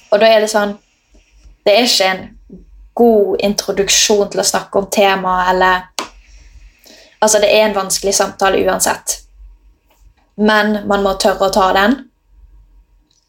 Og 0.09 0.21
da 0.21 0.29
er 0.29 0.41
det 0.41 0.49
sånn 0.51 0.77
Det 1.65 1.73
er 1.75 1.85
ikke 1.85 2.05
en 2.09 2.21
god 2.97 3.41
introduksjon 3.45 4.29
til 4.31 4.41
å 4.41 4.47
snakke 4.47 4.79
om 4.79 4.87
temaet 4.89 5.51
eller 5.51 5.83
Altså, 7.19 7.39
det 7.39 7.49
er 7.55 7.65
en 7.67 7.75
vanskelig 7.75 8.15
samtale 8.15 8.61
uansett. 8.65 9.19
Men 10.37 10.87
man 10.87 11.03
må 11.03 11.13
tørre 11.19 11.49
å 11.49 11.53
ta 11.53 11.71
den. 11.75 11.97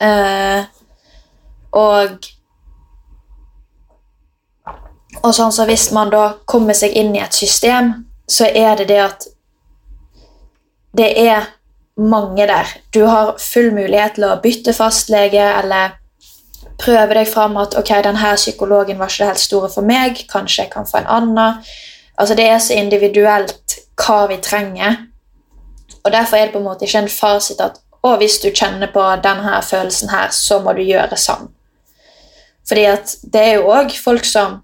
Eh, 0.00 0.64
og 1.76 2.30
og 5.20 5.34
sånn 5.34 5.52
så 5.52 5.66
Hvis 5.68 5.90
man 5.92 6.10
da 6.12 6.22
kommer 6.48 6.76
seg 6.76 6.94
inn 6.96 7.12
i 7.16 7.20
et 7.20 7.34
system, 7.34 7.92
så 8.30 8.46
er 8.46 8.78
det 8.78 8.86
det 8.88 9.00
at 9.02 9.26
det 10.96 11.10
er 11.18 11.50
mange 12.00 12.46
der. 12.46 12.66
Du 12.94 13.04
har 13.04 13.36
full 13.38 13.70
mulighet 13.74 14.16
til 14.16 14.26
å 14.26 14.38
bytte 14.42 14.72
fastlege 14.72 15.42
eller 15.42 15.98
prøve 16.80 17.14
deg 17.18 17.28
fram 17.28 17.58
at 17.60 17.76
ok, 17.76 17.90
denne 18.06 18.34
psykologen 18.38 18.98
var 18.98 19.12
ikke 19.12 19.28
helt 19.28 19.42
store 19.42 19.68
for 19.68 19.86
meg, 19.86 20.24
kanskje 20.30 20.64
jeg 20.64 20.72
kan 20.72 20.88
få 20.88 21.02
en 21.02 21.10
annen. 21.18 21.60
Altså 22.16 22.34
Det 22.34 22.46
er 22.48 22.58
så 22.58 22.78
individuelt 22.78 23.79
hva 24.00 24.24
vi 24.30 24.40
trenger. 24.42 25.06
Og 26.04 26.12
Derfor 26.12 26.36
er 26.36 26.48
det 26.48 26.54
på 26.54 26.58
en 26.58 26.68
måte 26.68 26.86
ikke 26.86 27.04
en 27.04 27.12
fasit 27.12 27.60
at 27.60 27.80
å, 28.00 28.14
hvis 28.16 28.38
du 28.40 28.48
kjenner 28.48 28.88
på 28.92 29.02
denne 29.20 29.60
følelsen 29.62 30.08
her, 30.12 30.30
så 30.32 30.60
må 30.64 30.72
du 30.76 30.82
gjøre 30.82 31.18
sånn. 31.20 31.50
Fordi 32.68 32.84
at 32.88 33.16
det 33.32 33.42
er 33.44 33.58
jo 33.58 33.72
òg 33.74 33.92
folk 33.98 34.24
som 34.24 34.60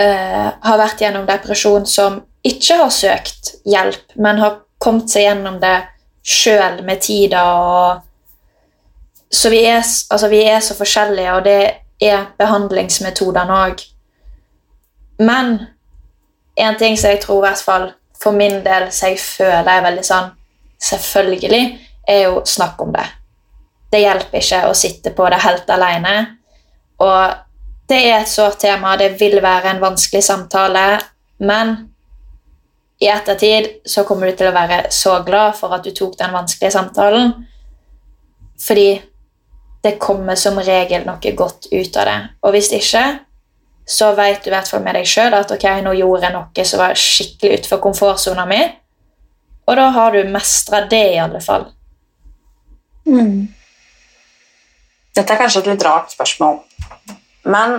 eh, 0.00 0.48
har 0.62 0.80
vært 0.80 1.04
gjennom 1.04 1.26
depresjon, 1.28 1.86
som 1.86 2.22
ikke 2.46 2.80
har 2.80 2.90
søkt 2.94 3.54
hjelp, 3.66 4.16
men 4.18 4.42
har 4.42 4.62
kommet 4.82 5.10
seg 5.12 5.28
gjennom 5.28 5.60
det 5.62 5.76
sjøl 6.26 6.82
med 6.86 7.02
tida. 7.04 7.44
Og... 7.54 8.02
Så 9.30 9.50
vi 9.52 9.62
er, 9.66 9.82
altså, 9.82 10.30
vi 10.32 10.42
er, 10.46 10.60
så 10.64 10.74
forskjellige, 10.78 11.34
og 11.36 11.46
det 11.46 11.60
er 12.02 12.26
behandlingsmetodene 12.38 13.60
òg. 13.66 13.86
Men 15.22 15.58
en 16.56 16.76
ting 16.80 16.98
som 16.98 17.12
jeg 17.12 17.22
tror 17.22 17.40
i 17.40 17.46
hvert 17.46 17.64
fall 17.64 17.86
for 18.26 18.34
min 18.34 18.58
del 18.64 18.88
så 18.90 19.12
jeg 19.12 19.22
føler 19.22 19.70
er 19.70 19.86
veldig 19.86 20.06
sånn 20.06 20.32
Selvfølgelig 20.76 21.62
er 22.06 22.26
jo 22.26 22.42
snakk 22.44 22.82
om 22.84 22.90
det. 22.92 23.06
Det 23.88 24.02
hjelper 24.02 24.42
ikke 24.42 24.58
å 24.68 24.74
sitte 24.76 25.12
på 25.16 25.24
det 25.32 25.38
helt 25.40 25.70
alene. 25.72 26.12
Og 27.00 27.32
det 27.88 28.00
er 28.10 28.18
et 28.18 28.28
sårt 28.28 28.58
tema, 28.60 28.92
det 29.00 29.14
vil 29.16 29.38
være 29.40 29.72
en 29.72 29.80
vanskelig 29.80 30.20
samtale, 30.26 30.82
men 31.38 31.72
i 33.00 33.08
ettertid 33.08 33.88
så 33.88 34.04
kommer 34.08 34.28
du 34.28 34.36
til 34.36 34.50
å 34.50 34.54
være 34.56 34.90
så 34.92 35.18
glad 35.24 35.56
for 35.56 35.72
at 35.76 35.84
du 35.88 35.92
tok 35.96 36.18
den 36.20 36.36
vanskelige 36.36 36.74
samtalen. 36.76 37.32
Fordi 38.66 38.88
det 39.84 39.96
kommer 40.02 40.36
som 40.40 40.60
regel 40.60 41.04
noe 41.08 41.32
godt 41.36 41.68
ut 41.72 41.98
av 42.00 42.08
det. 42.08 42.20
Og 42.44 42.56
hvis 42.56 42.72
ikke, 42.76 43.04
så 43.88 44.12
vet 44.18 44.42
du 44.42 44.50
i 44.50 44.54
hvert 44.54 44.68
fall 44.68 44.82
med 44.82 44.96
deg 44.98 45.06
sjøl 45.06 45.34
at 45.38 45.52
ok, 45.54 45.64
nå 45.86 45.92
gjorde 45.94 46.26
jeg 46.26 46.34
noe 46.34 46.64
som 46.66 46.80
var 46.82 46.98
skikkelig 46.98 47.60
utenfor 47.60 47.82
komfortsona 47.84 48.46
mi. 48.50 48.58
Og 49.66 49.76
da 49.78 49.84
har 49.94 50.14
du 50.14 50.30
mestra 50.30 50.80
det, 50.90 51.04
i 51.14 51.20
alle 51.22 51.40
fall. 51.42 51.68
Mm. 53.06 53.46
Dette 55.14 55.32
er 55.32 55.38
kanskje 55.38 55.62
et 55.62 55.70
litt 55.70 55.86
rart 55.86 56.10
spørsmål, 56.12 56.58
men 57.46 57.78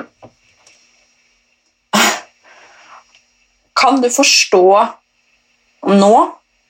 Kan 3.77 4.01
du 4.01 4.07
forstå 4.09 4.67
nå 5.91 6.13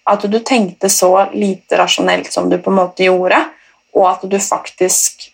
at 0.08 0.26
du 0.32 0.40
tenkte 0.40 0.90
så 0.90 1.30
lite 1.34 1.78
rasjonelt 1.80 2.34
som 2.34 2.50
du 2.50 2.58
på 2.58 2.72
en 2.74 2.80
måte 2.82 3.06
gjorde, 3.06 3.40
og 3.96 4.10
at 4.10 4.26
du 4.30 4.38
faktisk 4.42 5.30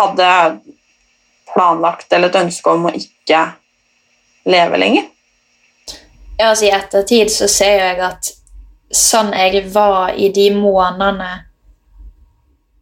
hadde 0.00 0.28
planlagt 1.54 2.12
eller 2.12 2.30
et 2.30 2.42
ønske 2.42 2.72
om 2.72 2.88
å 2.88 2.94
ikke 2.96 3.44
leve 4.50 4.80
lenger? 4.80 5.08
Ja, 6.38 6.50
altså 6.50 6.68
I 6.68 6.74
ettertid 6.74 7.32
så 7.32 7.48
ser 7.50 7.82
jeg 7.84 7.98
at 8.04 8.30
sånn 8.96 9.32
jeg 9.36 9.66
var 9.74 10.14
i 10.16 10.30
de 10.34 10.48
månedene, 10.54 11.32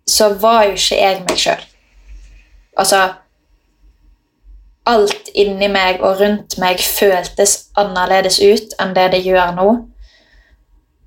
så 0.08 0.30
var 0.40 0.68
jo 0.68 0.76
ikke 0.78 1.00
jeg 1.00 1.24
meg 1.26 1.40
sjøl. 1.42 1.64
Altså 2.78 3.02
alt 4.88 5.28
inni 5.36 5.68
meg 5.68 6.00
og 6.00 6.22
rundt 6.22 6.56
meg 6.62 6.80
føltes 6.80 7.68
annerledes 7.76 8.38
ut 8.40 8.76
enn 8.80 8.94
det 8.96 9.10
det 9.12 9.22
gjør 9.26 9.52
nå. 9.58 9.68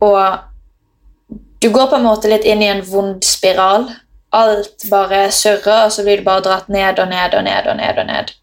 Og 0.06 1.38
du 1.62 1.70
går 1.70 1.90
på 1.90 1.98
en 1.98 2.06
måte 2.06 2.30
litt 2.30 2.46
inn 2.46 2.62
i 2.62 2.70
en 2.70 2.84
vond 2.86 3.24
spiral. 3.26 3.88
Alt 4.32 4.86
bare 4.90 5.26
surrer, 5.32 5.86
og 5.86 5.92
så 5.92 6.04
blir 6.04 6.22
du 6.22 6.24
bare 6.24 6.44
dratt 6.46 6.70
ned 6.72 7.00
og 7.00 7.10
ned 7.12 7.36
og 7.36 7.44
ned 7.44 7.68
og 7.68 7.78
ned. 7.78 7.98
Og 8.00 8.08
ned. 8.08 8.34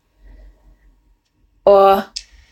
Og 1.69 2.03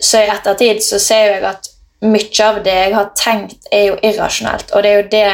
så 0.00 0.22
i 0.22 0.30
ettertid 0.32 0.82
så 0.84 0.98
ser 1.00 1.30
jeg 1.34 1.44
at 1.48 1.68
mye 2.04 2.44
av 2.44 2.60
det 2.64 2.74
jeg 2.74 2.94
har 2.94 3.12
tenkt, 3.16 3.68
er 3.72 3.90
jo 3.90 3.98
irrasjonelt. 4.04 4.72
Og 4.72 4.82
det 4.84 4.90
er 4.90 4.96
jo 5.00 5.08
det 5.12 5.28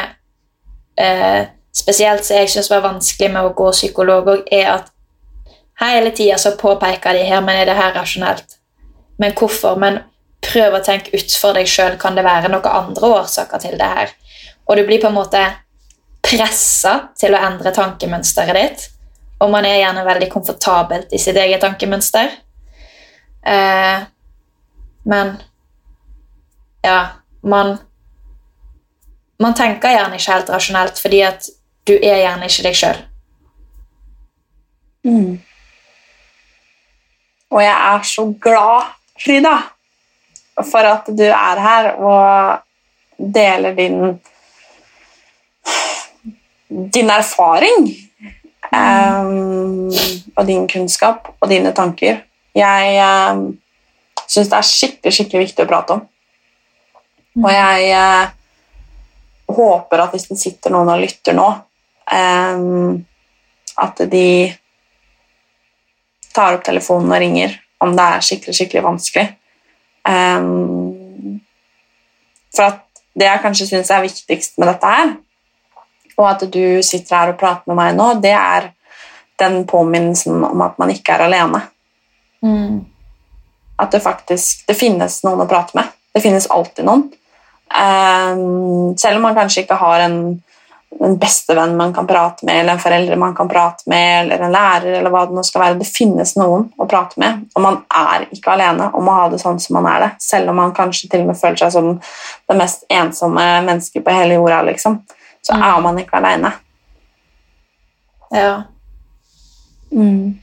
eh, 1.04 1.40
spesielt 1.74 2.24
som 2.24 2.36
jeg 2.36 2.50
syns 2.50 2.70
var 2.70 2.84
vanskelig 2.86 3.30
med 3.32 3.48
å 3.48 3.54
gå 3.58 3.70
psykolog, 3.74 4.34
er 4.50 4.74
at 4.78 4.90
Hele 5.80 6.10
tida 6.14 6.36
så 6.38 6.52
påpeker 6.54 7.16
de 7.16 7.24
her, 7.26 7.40
men 7.42 7.56
er 7.58 7.66
det 7.66 7.74
her 7.74 7.94
rasjonelt? 7.96 8.58
Men 9.18 9.32
hvorfor? 9.34 9.78
Men 9.80 9.96
prøv 10.44 10.76
å 10.76 10.82
tenke 10.84 11.10
utenfor 11.16 11.56
deg 11.56 11.66
sjøl. 11.66 11.96
Kan 11.98 12.14
det 12.14 12.22
være 12.22 12.50
noen 12.52 12.68
andre 12.70 13.10
årsaker 13.16 13.62
til 13.64 13.74
det 13.80 13.88
her? 13.96 14.12
Og 14.68 14.78
du 14.78 14.84
blir 14.86 15.00
på 15.02 15.10
en 15.10 15.16
måte 15.16 15.40
pressa 16.32 16.94
til 17.18 17.34
å 17.34 17.42
endre 17.44 17.72
tankemønsteret 17.76 18.58
ditt. 18.58 18.88
Og 19.42 19.50
man 19.52 19.66
er 19.66 19.80
gjerne 19.82 20.06
veldig 20.06 20.28
komfortabelt 20.32 21.12
i 21.12 21.20
sitt 21.20 21.36
eget 21.36 21.62
tankemønster. 21.62 22.30
Eh, 23.46 24.04
men 25.02 25.32
ja, 26.82 27.00
man 27.42 27.78
Man 29.42 29.56
tenker 29.58 29.90
gjerne 29.90 30.14
ikke 30.14 30.34
helt 30.36 30.50
rasjonelt 30.54 31.00
fordi 31.02 31.18
at 31.26 31.48
du 31.88 31.96
er 31.96 32.20
gjerne 32.20 32.46
ikke 32.46 32.62
deg 32.62 32.76
sjøl. 32.78 33.00
Mm. 35.02 35.32
Og 37.50 37.62
jeg 37.64 37.72
er 37.74 38.04
så 38.06 38.24
glad, 38.44 38.92
Frida, 39.18 39.56
for 40.70 40.86
at 40.92 41.10
du 41.10 41.24
er 41.26 41.62
her 41.64 41.88
og 41.98 43.26
deler 43.34 43.74
din 43.74 43.98
din 46.92 47.10
erfaring 47.10 47.88
um, 48.72 49.88
og 50.36 50.46
din 50.48 50.68
kunnskap 50.70 51.32
og 51.38 51.50
dine 51.50 51.72
tanker. 51.76 52.22
Jeg 52.56 53.02
um, 53.32 53.44
syns 54.26 54.50
det 54.50 54.58
er 54.58 54.68
skikkelig, 54.68 55.14
skikkelig 55.16 55.44
viktig 55.46 55.66
å 55.66 55.70
prate 55.70 55.96
om. 55.96 56.06
Og 57.42 57.50
jeg 57.52 57.92
uh, 57.96 58.32
håper 59.52 60.04
at 60.04 60.16
hvis 60.16 60.28
det 60.30 60.40
sitter 60.40 60.74
noen 60.74 60.92
og 60.92 61.02
lytter 61.02 61.36
nå, 61.36 61.48
um, 62.12 62.98
at 63.82 64.02
de 64.12 64.26
tar 66.32 66.56
opp 66.56 66.64
telefonen 66.64 67.12
og 67.12 67.20
ringer 67.20 67.58
om 67.82 67.96
det 67.96 68.04
er 68.04 68.24
skikkelig, 68.24 68.56
skikkelig 68.56 68.84
vanskelig. 68.84 69.26
Um, 70.08 71.40
for 72.52 72.68
at 72.68 73.04
det 73.18 73.28
jeg 73.28 73.42
kanskje 73.44 73.68
syns 73.68 73.90
er 73.92 74.04
viktigst 74.04 74.60
med 74.60 74.70
dette 74.70 74.88
her, 74.88 75.14
og 76.18 76.28
at 76.28 76.44
du 76.52 76.82
sitter 76.84 77.16
her 77.16 77.32
og 77.32 77.40
prater 77.40 77.70
med 77.70 77.78
meg 77.78 77.96
nå, 77.98 78.08
det 78.22 78.34
er 78.36 78.70
den 79.42 79.62
påminnelsen 79.68 80.42
om 80.46 80.64
at 80.64 80.78
man 80.78 80.92
ikke 80.92 81.16
er 81.16 81.26
alene. 81.26 81.62
Mm. 82.44 82.82
At 83.82 83.94
det 83.94 84.02
faktisk 84.04 84.66
det 84.68 84.78
finnes 84.78 85.22
noen 85.26 85.42
å 85.42 85.50
prate 85.50 85.76
med. 85.78 85.90
Det 86.12 86.22
finnes 86.22 86.48
alltid 86.52 86.86
noen. 86.86 87.08
Um, 87.72 88.92
selv 89.00 89.16
om 89.16 89.24
man 89.24 89.36
kanskje 89.38 89.64
ikke 89.64 89.80
har 89.80 90.04
en 90.04 90.18
en 91.00 91.18
bestevenn 91.18 91.76
man 91.76 91.94
kan 91.94 92.06
prate 92.06 92.46
med, 92.46 92.60
eller 92.60 92.72
en 92.72 92.80
foreldre 92.80 93.16
man 93.16 93.34
kan 93.34 93.48
prate 93.48 93.82
med, 93.86 94.20
eller 94.20 94.44
en 94.44 94.52
lærer, 94.52 94.98
eller 94.98 95.10
hva 95.10 95.24
det 95.26 95.36
nå 95.36 95.44
skal 95.46 95.64
være. 95.64 95.78
Det 95.80 95.88
finnes 95.88 96.34
noen 96.38 96.68
å 96.76 96.86
prate 96.90 97.20
med, 97.22 97.46
og 97.54 97.64
man 97.64 97.80
er 97.88 98.26
ikke 98.30 98.54
alene 98.54 98.90
om 98.96 99.08
å 99.08 99.16
ha 99.16 99.24
det 99.32 99.40
sånn 99.42 99.60
som 99.62 99.78
man 99.78 99.88
er 99.92 100.06
det, 100.06 100.10
selv 100.22 100.52
om 100.52 100.60
man 100.60 100.74
kanskje 100.76 101.10
til 101.10 101.24
og 101.24 101.32
med 101.32 101.40
føler 101.40 101.62
seg 101.64 101.74
som 101.74 101.90
det 101.96 102.58
mest 102.58 102.86
ensomme 102.92 103.46
mennesket 103.66 104.04
på 104.04 104.14
hele 104.14 104.38
jorda, 104.38 104.62
liksom. 104.68 105.00
Så 105.42 105.56
mm. 105.56 105.62
er 105.62 105.80
man 105.84 105.98
ikke 105.98 106.18
alene. 106.20 106.52
Ja. 108.32 108.54
Mm. 109.92 110.38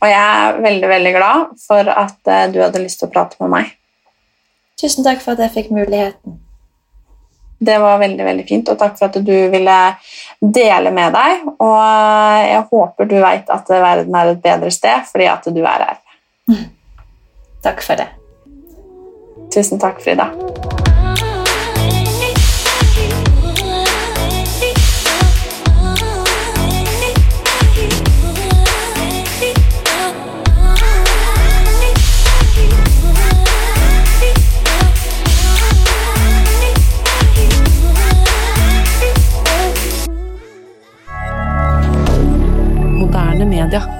Og 0.00 0.08
jeg 0.08 0.20
er 0.20 0.60
veldig, 0.64 0.88
veldig 0.88 1.12
glad 1.16 1.48
for 1.60 1.90
at 1.92 2.30
uh, 2.30 2.44
du 2.52 2.60
hadde 2.62 2.84
lyst 2.84 3.02
til 3.02 3.10
å 3.10 3.12
prate 3.12 3.36
med 3.42 3.52
meg. 3.52 3.74
Tusen 4.80 5.04
takk 5.04 5.20
for 5.20 5.34
at 5.34 5.44
jeg 5.44 5.56
fikk 5.56 5.74
muligheten. 5.76 6.38
Det 7.60 7.76
var 7.82 7.98
veldig 8.00 8.24
veldig 8.24 8.46
fint, 8.48 8.70
og 8.72 8.78
takk 8.80 8.94
for 8.96 9.10
at 9.10 9.18
du 9.20 9.34
ville 9.52 9.76
dele 10.40 10.92
med 10.96 11.12
deg. 11.12 11.44
Og 11.60 12.46
jeg 12.46 12.62
håper 12.70 13.10
du 13.10 13.18
vet 13.20 13.52
at 13.52 13.74
verden 13.74 14.16
er 14.16 14.32
et 14.32 14.42
bedre 14.44 14.72
sted 14.72 15.04
fordi 15.10 15.28
at 15.28 15.50
du 15.52 15.60
er 15.60 15.88
her. 15.90 16.00
Takk 17.60 17.84
for 17.84 18.00
det. 18.00 18.08
Tusen 19.52 19.82
takk, 19.82 20.00
Frida. 20.00 20.30
hebdomadaire. 43.70 43.99